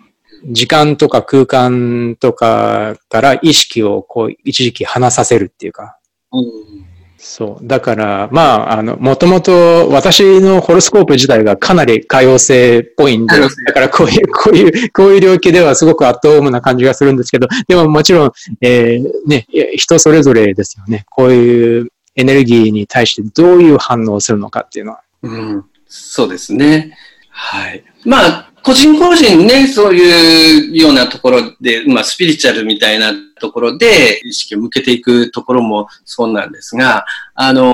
[0.47, 5.99] 時間とか空間とかから意識をこう一時期離させるっていうか。
[6.31, 6.88] うん
[7.19, 7.67] そう。
[7.67, 21.05] だから、まあ、あの、もともと私のホロスコープ自体がかなり可用性っぽいんで、だからこういう、こういう、こういう領域ではすごくアットホームな感じがするんですけど、でももちろん、えーね、人それぞれですよね。
[21.11, 25.01] こういうエネルギーに対してどういう反応をするのかっていうのは。
[25.23, 26.97] うん、そうですね。
[27.31, 27.85] はい。
[28.05, 37.73] まあ、個人個人ね、そういうようなところで、まあ、スピリチュアルみたいなところで意識を向けていくところもそうなんですが、あの、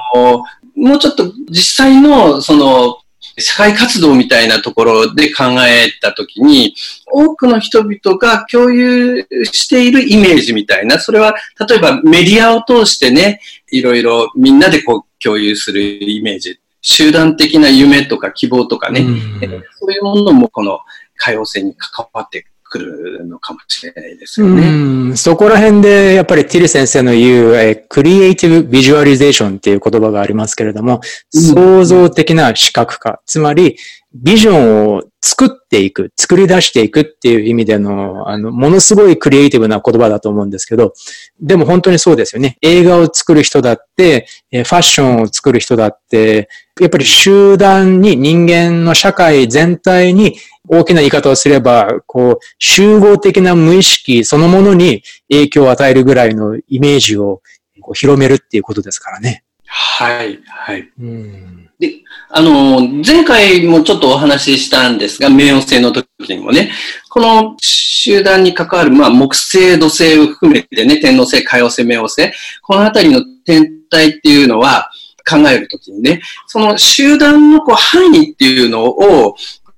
[0.77, 2.99] もうちょっと実際の、その、
[3.39, 6.77] 社会活動みたいなところで考えたときに、
[7.07, 11.35] 多くの人々が共有しているイメージみたいな、それは
[11.69, 13.41] 例えばメディアを通してね、
[13.73, 19.41] いろいろみんなでこう共有するイメージ、集団的な夢とか希望とかね、うん。
[19.73, 20.81] そういうものもこの
[21.19, 24.69] 多様性に関わってくるのかもしれないですよね。
[24.69, 24.71] う
[25.13, 31.01] ん、そこら辺で、やっぱりティル先生の言う、えークリエイティブビジュアリゼーションっていう言葉がありますけれども、
[31.35, 31.41] うん。
[31.41, 33.79] 創造的な視覚化、つまり、
[34.15, 40.93] ビジョンを作っていく、作り出していくっていう意味での、あの、ものすごいクリエイティブな言葉だと思うんですけど、
[41.41, 42.57] でも本当にそうですよね。
[42.63, 46.49] 映画を作る人だって、えーファッションを作る人だって、
[46.81, 50.37] やっぱり集団に人間の社会全体に
[50.69, 57.43] 大きな言い方をすれば、こう、集合的な無意識そのものに影響を与えるぐらいのイメージを
[57.81, 59.45] こう広めるっていうことですからね。
[59.67, 60.91] はい、はい。
[61.01, 61.64] うん。
[61.89, 62.05] で
[62.37, 66.73] あの、前回もちょっとお話ししたんですが、冥王星の時にもね、
[67.09, 74.91] この集団に関わる、まあ、木星、土星を含めてね、天王星、海王星、冥王星、このあたりの天体っていうのは
[75.31, 79.37] 考えるときにね、その集団のこう範囲っていうのを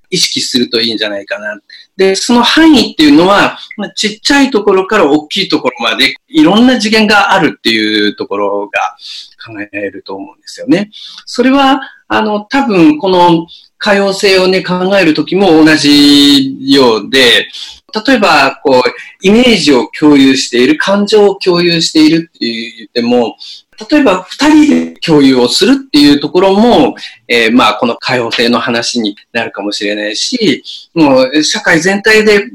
[0.08, 1.60] 意識するといいんじゃないかな。
[1.96, 8.96] で、その範囲っていうのは、まちっちゃいところから大きいところまで、いろんな次元があるっていうところが
[9.46, 10.90] 考えると思うんですよね。
[11.24, 13.46] それは、あの、多分、この
[13.78, 17.48] 可用性をね、考えるときも同じようで、
[18.06, 18.90] 例えば、こう、
[19.22, 23.36] イメージを共有している、感情を共有しているって言っても、
[23.90, 26.96] 例えば、二人で共有をするっていうところも、
[27.28, 30.62] えーまあ、この可用性の話になるかもしれないし、
[30.94, 32.50] もう、社会全体で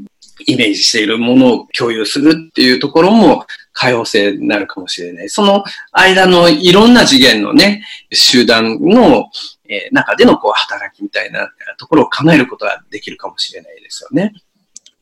[0.46, 5.28] イメージしているものを共有するっていうところも、可用性になるかもしれない。
[5.28, 9.30] その間のいろんな次元のね、集団の、
[9.90, 14.34] 中でのこう働きみたいなところを考えることができるかもしれないですよね。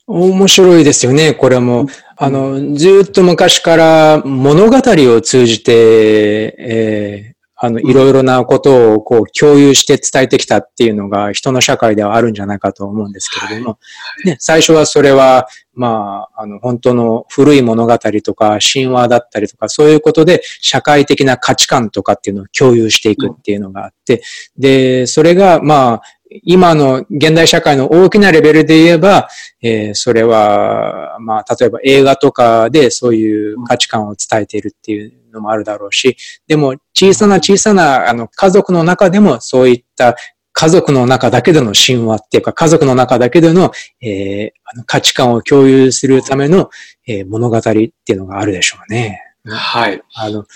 [0.06, 1.88] 面白いですよね、これも。
[2.16, 13.78] あの、ずっと昔から物語を通じて、えーあの、いろいろなことをこう共有して伝えてきたっていうのが人の社会ではあるんじゃないかと思うんですけれども、
[14.24, 24.22] ね、最初はそれは、まあ、あの、本当の古い物語とか神話だったりとか、そういうことで社会的な価値観とかっていうのを共有していくっていうのがあって、
[24.56, 26.02] で、それが、まあ、
[26.44, 29.28] 今の現代社会の大きなレベルで言えば、
[29.62, 36.16] えーそれは、まあ、例えば映画とかでそういう価値観を伝えているっていうのもあるだろうし、
[36.46, 40.16] でも小さな小さなあの家族の中でもそういった
[40.52, 46.70] 家族の中だけでの神話っていうか、家族の中だけでの,、えーあの価値観を共有するための、
[47.06, 49.20] えー物語っていうのがあるでしょうね。
[49.44, 50.02] はい。
[50.14, 50.46] あの、も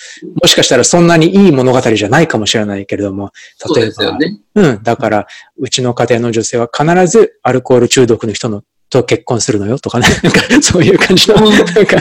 [0.47, 3.33] しかしたらそんなにいい物語じゃないかもしれないけれども、
[3.75, 4.41] 例えば、ですよね。
[4.55, 4.83] うん。
[4.83, 5.27] だから、
[5.59, 10.07] うちの家庭の女性は必ずアルコール中毒の人のと結婚するのよとかね。
[10.23, 11.97] なんかそういう感じの、うんなんか、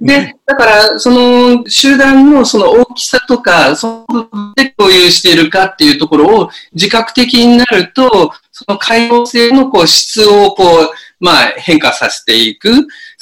[0.00, 12.70] で、だから、その集団のその大きさとか、その部分で共有しているかっていうところを自覚的になると、その開放性のこう質をこう、まあ変化させていく、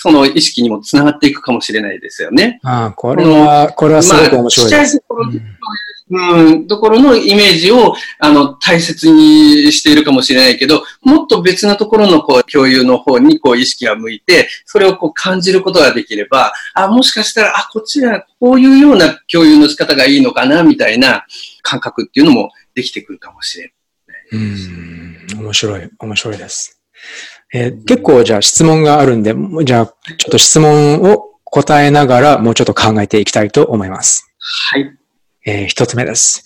[0.03, 2.59] その意識にもつながっていくかもしれないですよね。
[2.63, 5.05] ああ、これは、これはすごく面白いです。
[6.09, 21.27] まあ、うん、ところのイメージを、あの、大切にしているかもしれないけど、もっと別なところの、こう、共有の方に、こう、意識が向いて、それをこう、感じることができれば、あ、もしかしたら、あ、こっちは、こういうような共有の仕方がいいのかな、みたいな
[21.61, 23.75] 感覚っていうのもできてくるかもしれない。
[24.33, 26.81] うん、面白い、面白いです。
[27.53, 29.35] えー結構じゃあ質問があるんで、
[29.65, 29.87] じゃあ
[30.17, 34.33] ちょっと質問を答えながらもうちょっと考えていきたいと思います。
[34.39, 34.97] はい。
[35.45, 36.45] えー一つ目です。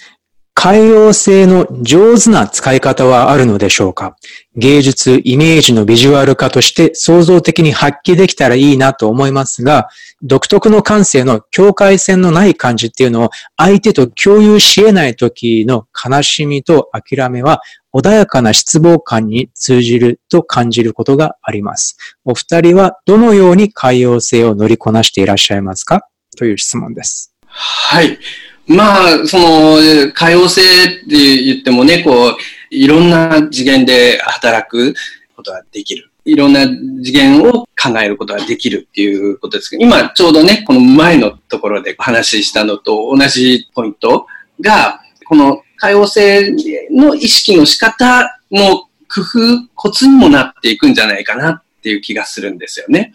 [0.57, 4.17] 海洋性の上手な使い方はあるのでしょうか？
[4.57, 9.89] 芸術、イメージのビジュアル化として創造的に発揮できたらいいなと思いますが、
[10.23, 17.61] 独特の感性の境界線のない感じっていうのを相手と共有し得ない時の悲しみと諦めは
[17.95, 21.97] 穏やかな失望感に通じると感じることがあります。
[22.25, 26.09] お二人はどのように海洋性を乗りこなしていらっしゃいますか？
[26.37, 27.33] という質問です。
[27.47, 28.19] はい。
[28.67, 30.65] まあ、その、可用性っ
[31.09, 32.37] て言ってもね、こう、
[32.71, 34.95] いろんな次元で働く
[35.37, 36.11] ことができる。
[36.25, 44.27] いろんな次元を考えることができるっていうことですけど、今ちょうどね、この前のところでお話ししたのと同じポイント
[44.61, 46.55] が、この多様性
[46.91, 53.13] の意識の仕方の工夫、コツにもなっていくんじゃないかなっていう気がするんですよね。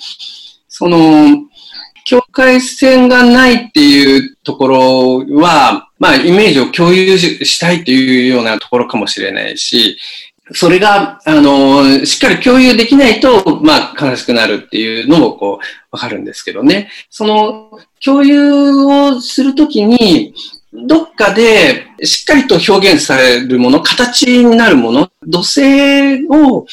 [0.68, 1.46] その、
[2.06, 9.98] 境界線がないっていうところは、まあ、イメージを共有したいというようなところかもしれないし、
[10.54, 16.90] それが、あの、しっかり共有できないと、まあ、悲しくなるっていうのも、こう、わかるんですけどね。
[17.10, 20.34] その、共有をするときに、
[20.72, 26.68] どっかでしっかりと表現されるもの、形になるもの、土星をう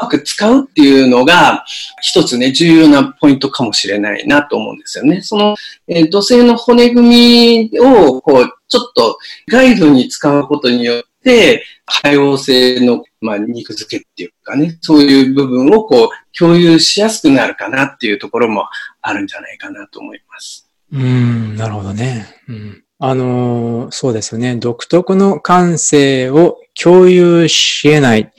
[0.00, 1.64] まく使うっていうのが、
[2.02, 5.20] 一つね、重要なポイントかもしれないなと思うんですよね。
[5.22, 5.54] その、
[5.86, 9.18] えー、土星の骨組みを、こう、ちょっと
[9.48, 11.64] ガイドに使うことによって、
[12.02, 18.68] 多様性の、まあ、肉付けっていうかね、そういう部分をこう、共有しやすくなるかなっていうところも
[19.00, 20.68] あるんじゃないかなと思います。
[20.92, 22.26] うん、なるほどね。
[22.48, 24.56] うんあの、そうですよね。
[24.56, 28.32] 独特の感性を共有し得ない。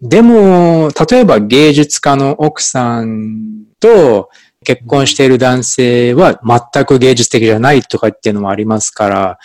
[0.00, 4.30] でも、例えば芸術家の奥さんと
[4.64, 9.38] 結婚している男性は全く芸術的じゃないとかっていうのもありますから、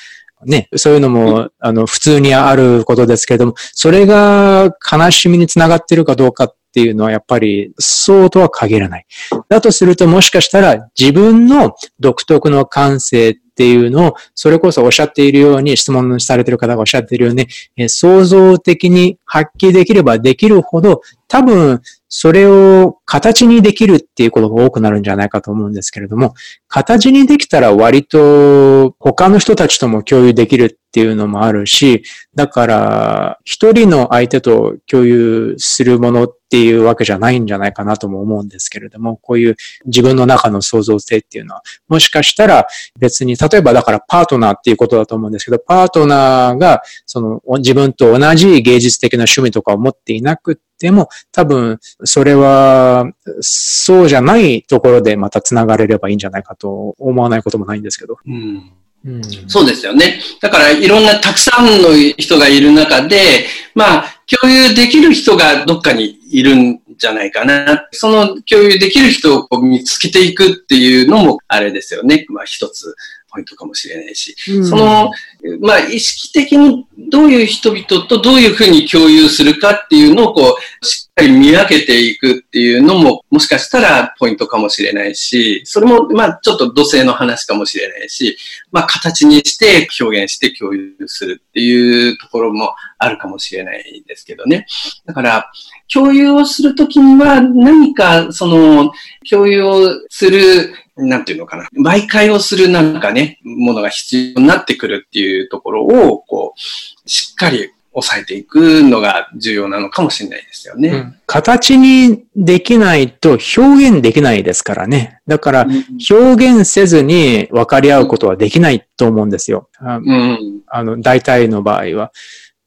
[0.45, 9.05] ね、そういうのも、あの、普通にあることですけれども、それが悲しみにつながっているかどうかっていうのはやっぱりそうとは限らない。
[9.49, 17.47] だとするともしかしたら自分の独特の感性っていうのを、それこそおっしゃっているように、質問されている方がおっしゃっているように、
[17.77, 21.81] え創造的に発揮できればできるほど、多分、
[22.15, 26.35] それを形にできるっていうことが多くなるんじゃないかと思うんですけれども、
[26.67, 32.03] 形にできたら割と他の人たちとも共有できるっていうのもあるし、
[32.35, 39.55] だから一人の相手と共有するものっていうわけじゃないんじゃないかなとも思うんですけれども、こういう
[39.87, 42.67] 自分の中の創造性っていうのは、もしかしたら
[42.99, 58.17] 別に、例えばだからパートナーっていうことだと思うんですけど、パートナーがその自分と同じ芸術的な趣味とかを持っていなくても、多分それはそうじゃないところでまた繋がれればいいんじゃないかと思わないこともないんですけど。
[58.25, 58.71] うん
[59.05, 60.21] うん、そうですよね。
[60.39, 64.05] だからいろんなたくさんの人がいる中で、まあ、
[64.41, 67.87] 共有できる人がどっかにいるんじゃないかな。
[67.91, 72.25] その共有できる人をこう見つけていくっていうのもあれですよね。
[72.29, 72.95] まあ一つ
[73.33, 74.35] ポイントかもしれないし。
[74.49, 75.11] うん、その、
[75.59, 88.37] まあ意識的にどういう人々とどういうふうに共有するかっていうのをこう、しっかり見分けていくっていうのももしかしたらポイントかもしれないし、それもまあちょっと土星の話かもしれないし、
[88.71, 94.67] まあ形にして表現して共有するっていうところもあるかもしれないですけどね。
[95.05, 95.51] だから、
[95.91, 98.91] 共有をするときには何かその
[99.29, 110.89] 共有をするなんていうのかな、媒介をするなんかね、ものが必要になってくるっていうところを、こう、しっかり抑えていくのが重要なのかもしれないですよね。
[110.89, 115.19] うん、形にできないと表現できないですからね。
[115.27, 115.67] だから
[116.09, 119.69] 表現せずに分かり合うことはできないと思うんですよ。
[119.79, 122.11] うん、あの、大体の場合は。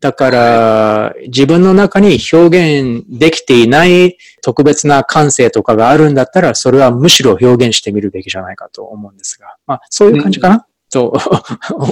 [0.00, 9.56] だから、自分の中に表現できていない特別な感性とかがあるんだったら、それはむしろ表現してみるべきじゃないかと思うんですが。
[9.66, 11.12] まあ、そういう感じかな、うんと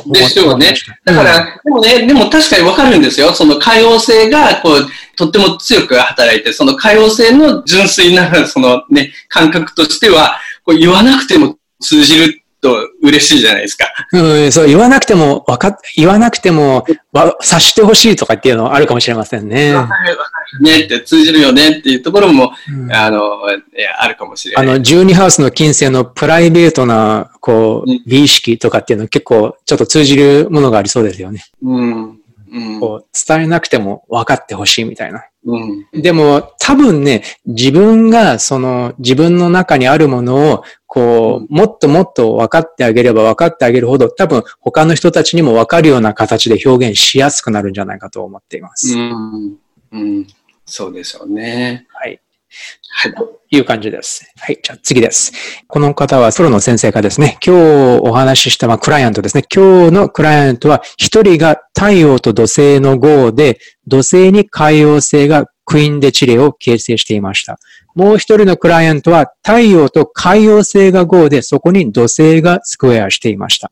[0.06, 0.74] でしょうね。
[1.04, 3.32] だから、でもね、でも確かにわかるんですよ。
[3.32, 4.86] その可用性が、こう、
[5.16, 13.92] とっても強く働いて、その可用性の純粋な、そのね、感覚としては、こう言わなくても通じると嬉しいじゃないですか。
[14.12, 19.74] うん、そう、言わなくても、わか、言わなくても、わ、察してほしいとかっていうのはあるかもしれませんね。
[19.74, 23.20] わかる、わかるねって通じるよねっていうところも、うん、あの、
[23.98, 24.66] あるかもしれない。
[24.70, 31.44] あの、12ハウスの金星のプライベートな、こう、美意識とかっていうのは結構、ちょっと通じるものがありそうですよね。
[31.62, 32.18] うん。
[32.54, 35.24] うん、こう伝えなくても分かってほしいみたいな。
[35.46, 48.96] うん、でも多分ね、自分がその自分の中にあるものをこう、もっともっと分かってあげれば分かってあげるほど多分他の人たちにも分かるような形で表現しやすくなるんじゃないかと思っています。
[48.96, 49.56] うん、
[49.92, 50.26] うん、
[50.64, 51.86] そうでしょうね。
[51.90, 52.20] はい。
[52.96, 53.14] はい。
[53.14, 54.32] という感じです。
[54.38, 54.58] はい。
[54.62, 55.32] じゃあ次です。
[55.66, 59.44] この方はプロの先生がですね、今日お話しした、クライアントですね。
[59.54, 67.58] 今日のクライアントは、一人が太陽と土星の号で、土星に海王星がクイーンで地霊を形成していました。
[67.94, 73.70] もう一人のクライアントは、太陽と海王星が号で、そこに土星がスクエアしていました。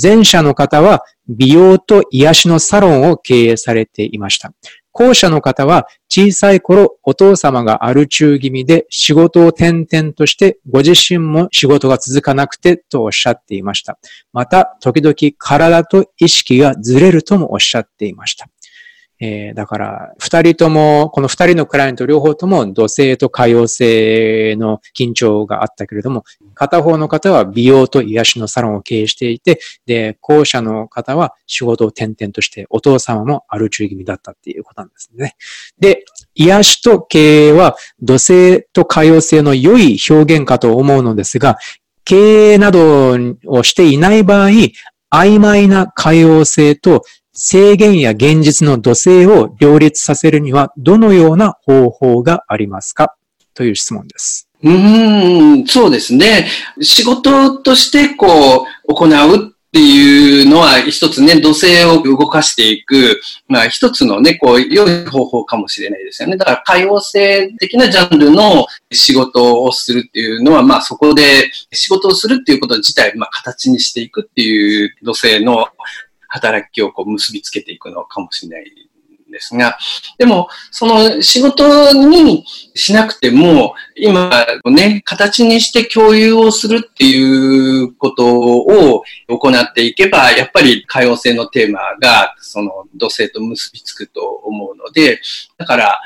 [0.00, 4.52] 前者の方は、美容と癒しのサロンを経営されていました。
[4.94, 13.98] 後者の方は小さい頃お父様がアル中気味で仕事を転々としてご自身も仕事が続かなくてとおっしゃっていました。
[14.32, 18.46] また時々体と意識がずれるともおっしゃっていました。
[19.24, 35.36] えーだから、二人とも、この二人のクライアント両方とも土星と海王星の緊張があったけれども、片方の方は美容と癒しのサロンを経営していて、で、後者の方は仕事を転々として、お父様もアル中気味だったっていうことなんですね。
[35.78, 36.04] で、
[36.34, 41.56] 癒しと経営は土星と海王星の良い表現かと思うのですが、
[42.04, 43.16] 経営など
[43.46, 44.50] をしていない場合、
[45.10, 47.04] 曖昧な海王星と
[47.34, 53.16] 制限や現実の土星を両立させるにはどのような方法がありますか？
[53.54, 54.48] という質問です。
[54.62, 56.48] うん、そうですね。
[56.80, 66.36] 仕事としてこう、行うっていうのは一つね、土星を動かしていく、まあ一つのね、こう、良い方法かもしれないですよね。
[66.36, 75.66] だから、海王星的なジャンルの仕事をするっていうのは、まあそこで仕事をするっていうこと自体、まあ形にしていくっていう土星の
[76.34, 78.72] 働きをこう結びつけていくのかもしれない
[79.30, 79.78] ですが、
[80.18, 84.30] でも、その仕事にしなくても、今
[84.64, 95.20] ね、形にして共有をするっていうことを行っていけば、やっぱり海王星のテーマが、その土星と結びつくと思うので、
[95.56, 96.00] だから、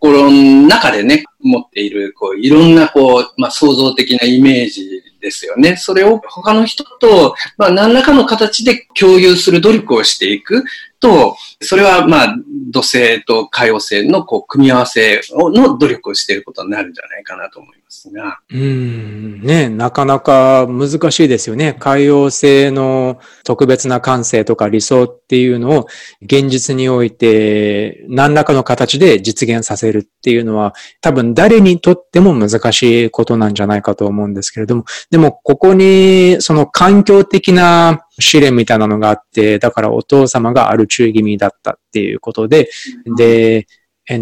[0.00, 5.76] 心の中でね、持っている、こう、いろんな、こう、まあ、創造的なイメージですよね。
[5.76, 10.64] それを他の人と、まあ、何らかの形で共有する努力をしていく
[11.00, 12.36] と、それは、まあ、
[12.70, 17.75] 土星と海王星の、こう、組み合わせの努力をしていることになるんじゃないかなと思います
[18.10, 18.40] が。
[18.50, 21.76] うん、ね、なかなか難しいですよね。
[21.78, 25.86] 海洋性の特別な感性とか理想っていうのを
[26.22, 42.70] 現実において何らかの形で実現させるっていうのは多分誰にとっても難しいことなんじゃないかと思うんですけれども、でもここにその環境的な試練みたいなのがあって、だからお父様がアル中気味だったっていうことで、
[43.16, 43.66] で、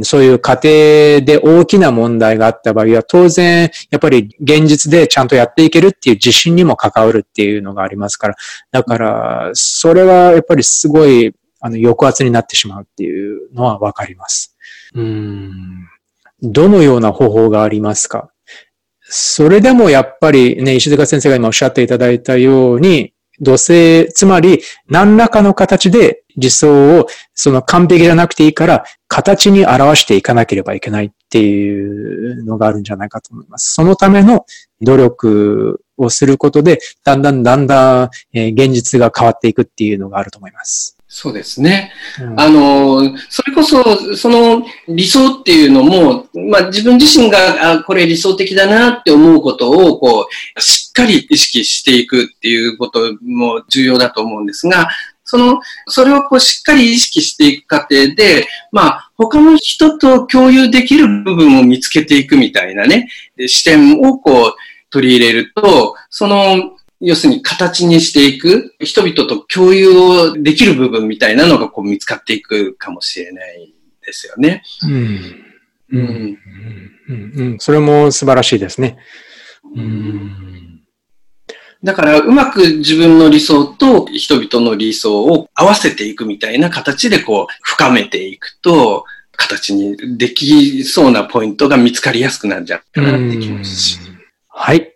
[0.03, 0.63] そういう家庭
[1.21, 8.35] で大きな問題があった場合は、当然、やっぱり現実でちゃんとやっていけるっていう自信にも関わるっていうのがありますから、
[8.71, 14.57] だから、それはやっぱりすごい、あの、抑圧になってしまうっていうのはわかります。
[14.95, 15.89] うん。
[16.43, 18.31] どのような方法がありますか？
[19.07, 28.85] それでもやっぱりね、石塚先生が今おっしゃっていただいたように、土星、つまり何らかの形で理想をその完璧じゃなくていいから
[29.15, 33.73] 形に表していかなければいけないっていうのがあるんじゃないかと思います。
[33.73, 34.45] そのための
[34.81, 40.99] 努力をすることで、だんだんだんだん、えー現実が変わっていくっていうのがあると思います。
[41.07, 41.93] そうですね。
[42.21, 54.89] うんあの、それこそ、その理想っていうのも、まあ自分自身が、あ、これ理想的だなって思うことを、こう、しっかり意識していくっていうことも重要だと思うんですが、
[55.25, 64.55] その、それをこうしっかり意識していく過程で、まあ他の人と共有できる部分を見つけていくみたいなね、で視点をこう
[64.91, 73.75] 取り入れると、その、要するに形にしていく、人々と共有をできる部分みたいなのがこう見つかっていくかもしれない
[74.07, 74.63] ですよね。
[74.85, 74.93] うん。
[75.91, 76.39] ううん。
[77.09, 77.33] うん。
[77.35, 77.59] うん。
[77.59, 78.99] それも素晴らしいですね。
[79.75, 80.64] うん。
[81.85, 89.05] だから、うまく自分の理想と人々の理想を合わせていくみたいな形でこう深めていくと、
[89.37, 93.99] 形にできそうなポイントが見つかりやすくなるんじゃないかなって気もし
[94.49, 94.95] はい。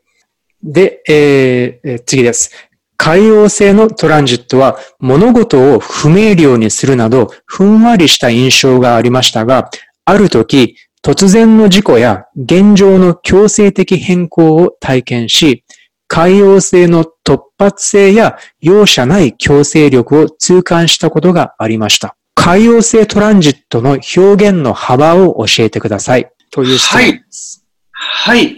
[0.62, 2.51] で、えーえー次です。
[2.97, 9.70] 海王星のトランジットは物事を不明瞭にするなど、ふんわりした印象がありましたが、
[10.05, 15.64] ある時、突然の事故や現状の強制的変更を体験し、
[16.09, 22.16] 海洋性の突発性や容赦ない強制力を痛感したことがありました。
[22.34, 26.30] 海洋性トランジットの表現の幅を教えてください。
[26.50, 27.64] という質問です。
[27.92, 28.56] はい。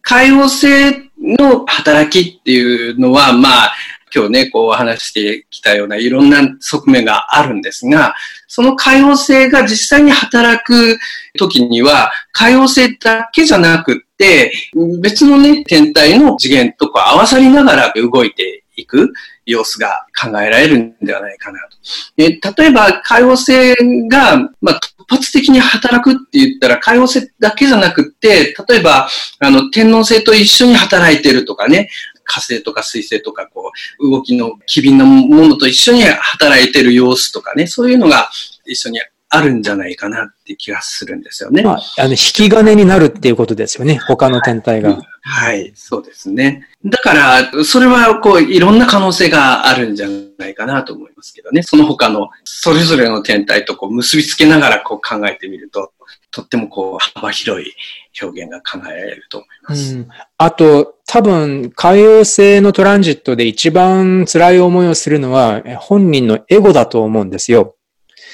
[0.00, 3.72] 海洋性の働きっていうのは、まあ、
[4.14, 8.14] 今日ね、こう話してきたようないろんな側面があるんですが、
[8.46, 10.98] その海王星が実際に働く
[11.38, 14.52] 時には、海王星だけじゃなくって、
[15.00, 19.12] 別のね、天体の次元とか合わさりながら動いていく
[19.46, 21.76] 様子が考えられるんではないかなと。
[22.16, 23.74] え例えば、海王星
[24.08, 29.08] が、まあ、突発的に働くって言ったら、海王星だけじゃなくって、例えば、
[29.40, 31.90] あの、天王星と一緒に働いてるとかね、
[32.24, 38.30] 火星とか水星とか、こう、動きの機敏なものと一緒に働いてる様子とかね、そういうのが
[38.66, 39.00] 一緒に
[39.34, 41.62] あるんじゃないかなって気がするんですよね。
[41.62, 43.98] まあ、あの、引き金になるっていうことですよね。
[44.06, 45.00] 他の天体が。
[45.22, 46.68] はい、そうですね。
[46.84, 51.62] だから、それは、こう、いろんな可能性があるんじゃないかなと思いますけどね。
[51.62, 55.92] その他の、それぞれの天体とこう結びつけながらこう考えてみると、
[56.30, 57.72] とってもこう、幅広い
[58.20, 59.94] 表現が考えられると思います。
[59.96, 67.76] うん、あと、多分、海洋星のトランジットで一番辛い思いをするのは、本人のエゴだと思うんですよ。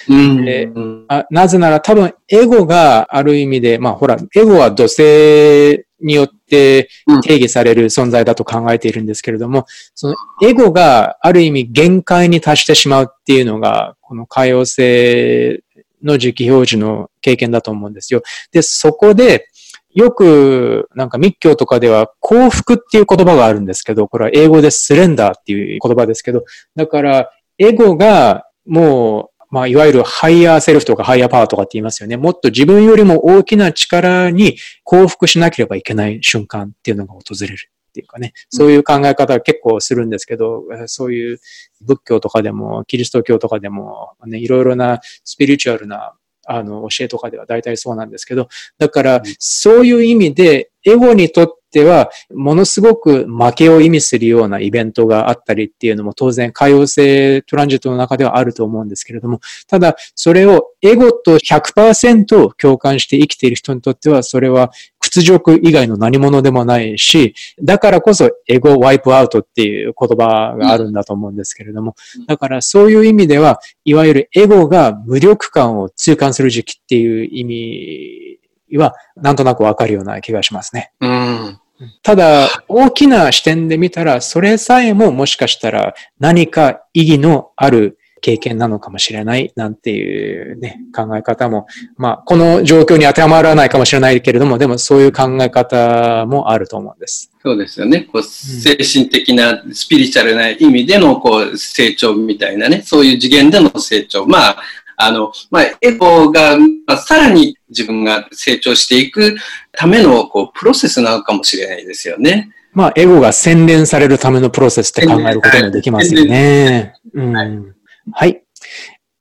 [0.06, 0.70] で
[1.08, 6.88] あなぜなら多分エゴがある意味で、まあほら、エゴは土星によって
[7.24, 9.66] 定義される存在だと考えているんですけれども、
[9.96, 15.64] そのエゴがある意味限界に達してしまうっていうのが、この海洋星
[16.04, 18.22] の時期表示の経験だと思うんですよ。
[18.52, 19.48] で、そこで、
[19.94, 26.44] よく、なんか密教とかでは降伏っていう言葉があるんですけど、これは英語で surrender っていう言葉ですけど、
[26.76, 32.16] だから、エゴがもうまあ、いわゆるハイヤーセルフとかハイヤーパワーとかって言いますよね。
[32.16, 37.54] もっと自分よりも大きな力に降伏しなければいけない瞬間っていうのが訪れる
[37.88, 38.34] っていうかね。
[38.50, 41.38] そういう考え方は結構するんですけど、そういう
[41.80, 46.12] 仏教とかでも、キリスト教とかでも、ね、いろいろなスピリチュアルな
[46.48, 64.70] あの、教えとかでは大体そうなんですけど、だから、そういう意味で、エゴにとっては、ものすごく負けを意味するようなイベントがあったりっていうのも当然、海洋性トランジットの中ではあると思うんですけれども、ただ、それをエゴと100%共感して生きている人にとっては、それは
[65.18, 71.96] 屈辱以外の何者でもないし、だからこそエゴワイプアウトっていう言葉があるんだと思うんですけれども、
[72.26, 78.38] だからそういう意味では、いわゆるエゴが無力感を痛感する時期っていう意
[78.70, 80.92] 味は、なんとなくわかるような気がしますね。
[81.00, 81.58] うん
[82.02, 91.66] ただ、大きな視点で見たら、それさえももしかしたら何か意義のある経験なのかもしれないなんていうね、考え方も、
[91.96, 97.32] まあ、この状況に当てはまらないかもしれないけれども、でもそういう考え方もあると思うんです。
[97.42, 98.02] そうですよね。
[98.12, 104.26] こう精神的な、スピリチュアルな意味でのこう成長みたいなね、そういう次元での成長。
[104.26, 104.62] まあ、
[105.00, 109.36] あの、まあ、エゴが、まあ、さらに自分が成長していく
[109.72, 112.50] ための、こう、プロセスなのかもしれないですよね。
[112.72, 116.94] まあ、エゴが洗練されるためのプロセスって考えることもできますよね。
[117.14, 117.74] うん。
[118.12, 118.42] はい。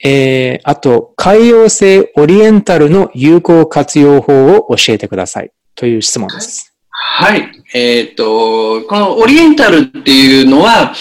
[0.04, 6.76] えー、あと、海洋性オリエンタルの有効活用法を教えてくださいという質問です。
[6.90, 7.52] はい。
[7.74, 10.94] えっ、ー、と、このオリエンタルっていうのは、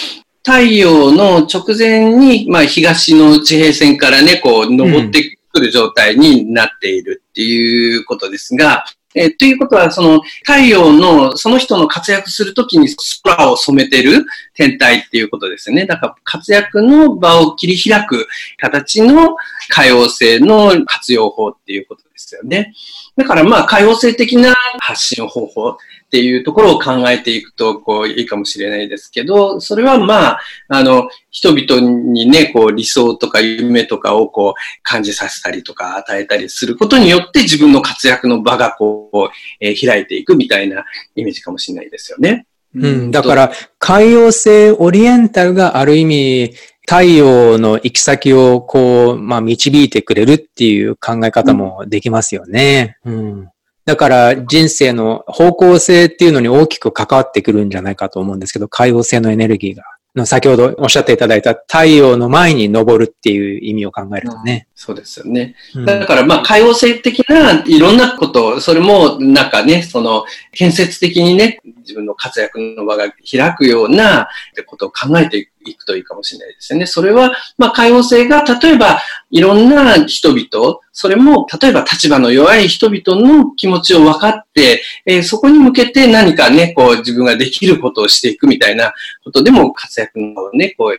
[0.44, 8.84] 太陽の直前に、まあ、東の地平線からね、こう、登ってくる状態になっているっていうことですが、
[9.16, 12.88] えー、ということは、その太陽のその人の活躍するときに
[13.22, 15.86] 空を染めてる天体っていうことですね。
[15.86, 19.36] だから活躍の場を切り開く形の
[19.70, 22.74] 可用性の活用法っていうことですよね。
[23.16, 25.78] だからまあ可用性的な発信方法
[26.16, 39.16] っていうところを考えていくと、こう、いいかもしれないですけど、それはまあ、あの、人々にね、こう、理想とか夢とかをこう、感じさせたりとか与えたりすることによって自分の活躍の場がこう、
[39.60, 40.86] えー、開いていくみたいな
[41.16, 42.46] イメージかもしれないですよね。
[42.74, 46.54] うん、だから、海洋性オリエンタルがある意味、
[46.88, 52.96] 太陽の行き先をこう、まあ導いてくれるっていう考え方もできますよね。
[53.04, 53.48] うん、うん
[53.86, 59.84] だから人生の方向性っていうのに大きく関わってくるんじゃないかと思うんですけど、海洋性のエネルギーが。
[60.16, 64.66] の先ほどおっしゃっていただいた太陽の前に昇るっていう意味を考えるとね。
[64.74, 65.54] そうですよね。
[65.84, 74.28] だからまあ、海洋性的ないろんなこと、それもなんかね、その建設的にね、自分の活躍の場が開くような
[74.66, 76.86] ことを考えていくいくといいかもしれないですよね。
[76.86, 79.00] それは、まあ、多様性が、例えば、
[79.30, 88.92] いろんな人々、それも、例えば立場の弱い人々の気持ちを分かって、えー、そこに向けて何かね、こう、自分ができることをしていくみたいな
[89.24, 90.98] ことでも活躍のね、こう、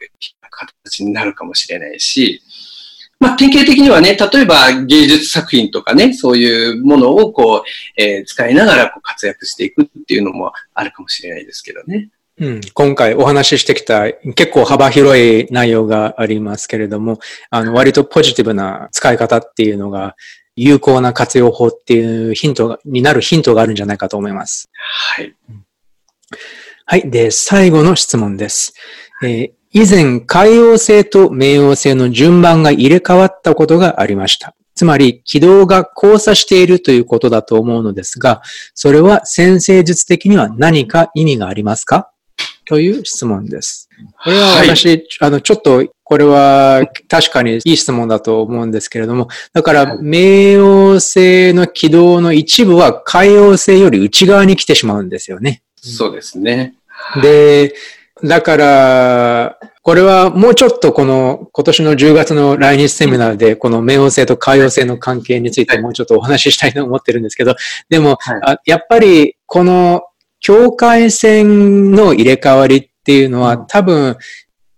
[0.49, 2.41] 形になるかもしれないし、
[3.19, 12.09] まあ、典型的にはね、例えば芸術作品とかね、そういうものをこう、えー、使いながらこう活躍していくっていうのもあるかもしれないですけどね。
[12.39, 17.19] うん、今回お話ししてきた結構幅広い内容がありますけれども、
[17.49, 20.15] あの、割とポジティブな使い方っていうのが
[20.55, 24.69] 有効な活用法っていうヒントになるヒントがあるんじゃないかと思います。
[24.73, 25.35] はい。
[26.85, 27.09] はい。
[27.09, 28.73] で、最後の質問です。
[29.23, 34.55] えー、以前、海王星と冥王星の順番が入れ替わったことがありました。
[34.75, 38.43] つまり、軌道が交差しているということだと思うのですが、
[38.75, 42.11] それは先生術的には何か意味がありますか？
[42.67, 43.89] という質問です。
[44.23, 55.63] これは私、はい、あの、ちょっと、これは確かにいい質問だと思うんですけれども、だから、冥王星の軌道の一部は海王星より内側に来てしまうんですよね。
[55.75, 56.75] そうですね。
[57.21, 57.73] で、
[58.23, 67.55] だから、これはもうちょっとこの今年の10月の来日セミナーでこの冥王星と海王星の関係についてもうちょっとお話ししたいと思ってるんですけど、
[67.89, 68.17] でも、
[68.65, 70.01] やっぱりこの
[70.47, 74.15] 境界線の入れ替わりっていうのは多分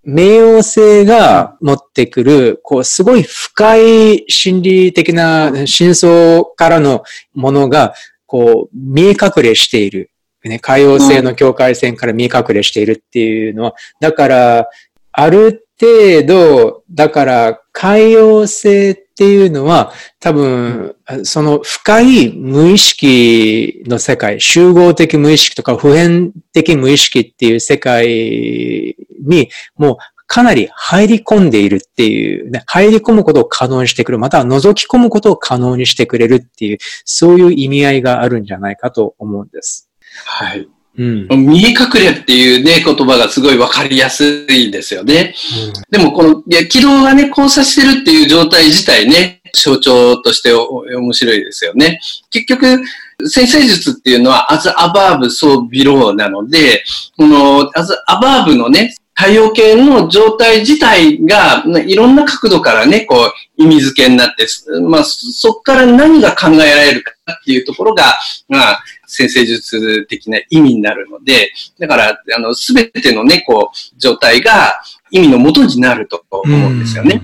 [0.03, 7.03] 冥王星が持ってくる、こう、すごい深い心理的な真相からの
[7.35, 7.93] ものが、
[8.25, 10.09] こう、見え隠れしている。
[10.43, 14.69] ね、海王星の境界線から見え隠れしているっていうのは、だから、
[15.11, 28.95] ある程度、だから、海洋性っていうのは、多分、その深い無意識の世界、集合的無意識とか普遍的無意識っていう世界
[29.25, 29.97] に、もう
[30.27, 39.89] かなり入り込んでいるっていう、ね、入り込むことを可能にしてくる、または覗き込むことを可能にしてくれるっていう、そういう意味合いがあるんじゃないかと思うんです。
[40.25, 40.69] はい。
[40.99, 45.33] うん、見え隠れっていうね、言葉がすごいわかりやすいんですよね。
[45.67, 52.01] うん、でもこの、いや、軌道がね、交差してるっていう状態自体ね、象徴として面白いですよね。
[52.29, 52.81] 結局、
[53.25, 56.83] 先生術っていうのは as above, so below なので、
[57.15, 64.47] この as above のね、太陽系の状態自体が、いろんな角度からね、こう、意味付けになって、
[64.79, 68.17] まあ、そこから何が考えられるかっていうところが、
[68.47, 77.21] まあ、先生術的な意味になるので、だから、あの、すべてのね、こう、状態が意味の元になると思うんですよね。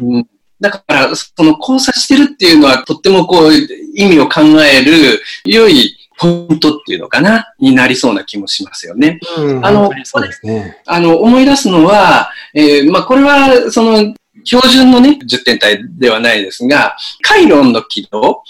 [0.00, 0.28] うん、
[0.60, 3.52] だから、その交差してるっていうのは、とってもこう、
[3.96, 9.20] 意味を考える、良いポイントっていうのかな、になりそうな気もしますよね。
[9.38, 10.80] うん、あの、そうですね。
[10.86, 14.14] あの、思い出すのは、えー、まあ、これは、その、
[14.44, 18.42] 標準のね、10点体ではないですが、カイロンの軌道、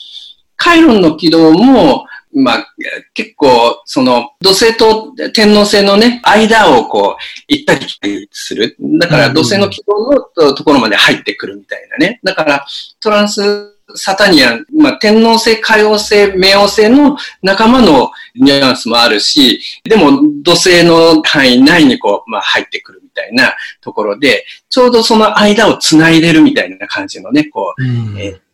[0.56, 2.66] カイロンの軌道も、まあ、
[3.14, 8.76] 結構、その、土星と天王星のね、間をこう、行ったり来たりする。
[9.00, 12.20] だから、土星の軌道のところまで入ってくるみたいなね。
[12.22, 12.66] だから、
[13.00, 27.82] トランスサタニアン、まあ、天王星、海王星、冥王星の仲間のニュアンスもあるし、でも土星の範囲内にこう、まあ、入ってくるみたいなところで、ちょうどその間を繋いでるみたいな感じのね、こう、
[28.18, 28.45] えー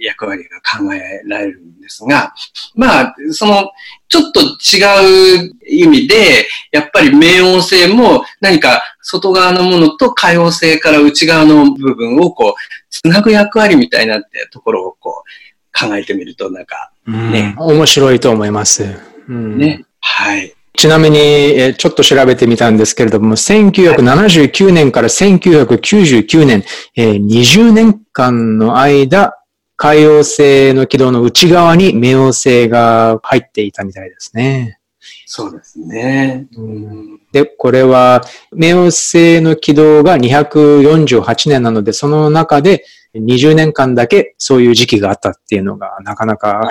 [0.00, 2.32] 役割が考えられるんですが、
[2.74, 3.70] まあ、その、
[4.08, 12.54] ちょっと違う意味で、やっぱり冥王星も何か外側のものと海王星から内側の部分をこう、
[12.90, 17.54] つなぐ役割みたいなってところをこう、考えてみるとなんか、ね。
[17.58, 18.84] 面白いと思います。
[19.28, 19.84] うん、ね。
[20.00, 20.54] はい。
[20.76, 26.64] ちなみに、えちょっと調べてみたんですけれども、1979年から1999年、
[26.96, 29.38] えー、20年間の間、
[29.76, 34.78] 海王星の軌道の内側に冥王星が入っていたみたいですね。
[35.26, 36.46] そうですね。
[36.56, 38.22] うん、で、これは、
[38.54, 46.68] 冥王星の軌道が248年なので、その中で20年間だけそういう時期があったっていうのが、なかなか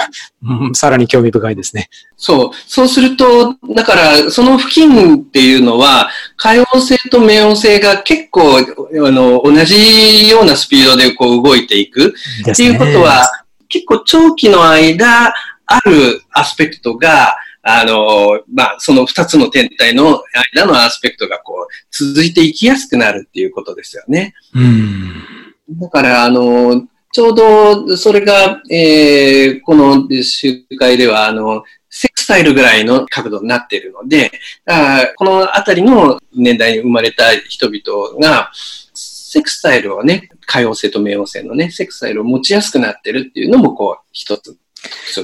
[0.74, 1.90] さらに興味深いですね。
[2.18, 2.50] そう。
[2.68, 12.14] そうすると、だから、その付近っていうのは、海王星と冥王星が結構、あの、同じようなスピードでこう動いていく。
[12.52, 13.30] っていうことは、
[13.70, 15.34] 結構長期の間、
[15.66, 20.22] あるアスペクトが、あの、まあ、その二つの天体の
[20.54, 24.34] 間のアスペクトがこう、続いていきやすくなるっていうことですよね。
[24.54, 25.43] うん。
[25.80, 34.32] だから、あの、ちょうどそれが、えー、この集会では、あの、セクサイルぐらいの角度になっているので、
[34.66, 44.58] あこのあたりの年代に生まれた人々が、セクサイルをね、海王星と冥王星のね、セクサイルを持ちやすくなってるっていうのも、こう、一つ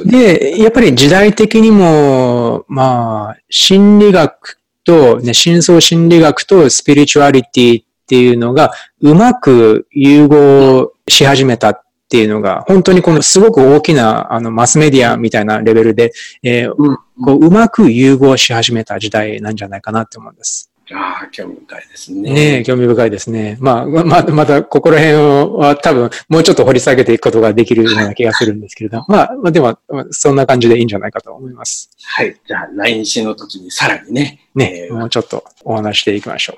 [0.06, 20.72] で、やっぱり時代的にも、まあ、心理学と、ね、深層心理学とスピリチュアリティっていうのがうまく融合し始めたっっていうのが、本当にこのすごく大きなあのマスメディアみたいなレベルで、えー、うん、こううまく融合し始めた時代なんじゃないかなって思うんです。
[20.92, 22.34] ああ、興味深いですね。
[22.34, 23.58] ね興味深いですね。
[23.60, 29.78] まあ、ままた、ここら辺は多分、もうちょっと掘り下げていくことができるような気がするんですけれど、まあ、まあ、でも、
[30.10, 31.92] そんな感じでいいんじゃないかと思います。
[32.02, 32.36] はい。
[32.48, 34.50] じゃあ、来日の時にさらにね。
[34.56, 36.54] ね、えー、もうちょっとお話していきましょ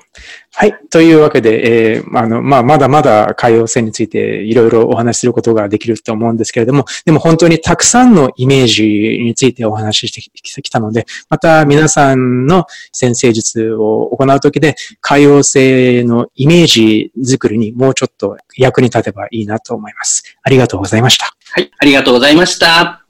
[0.54, 0.78] はい。
[0.90, 8.84] というわけで、えー、あの、まあ、まだまだ海洋線についていろいろお話しすることができると思うんですけれども、でも本当にたくさんのイメージ
[9.24, 20.36] についてお話ししてきたので、また皆さんの先生術を行うときで、海洋性のイメージ作りにもうちょっと役に立てばいいなと思います。
[20.42, 21.34] ありがとうございました。
[21.52, 21.70] はい。
[21.78, 23.01] ありがとうございました。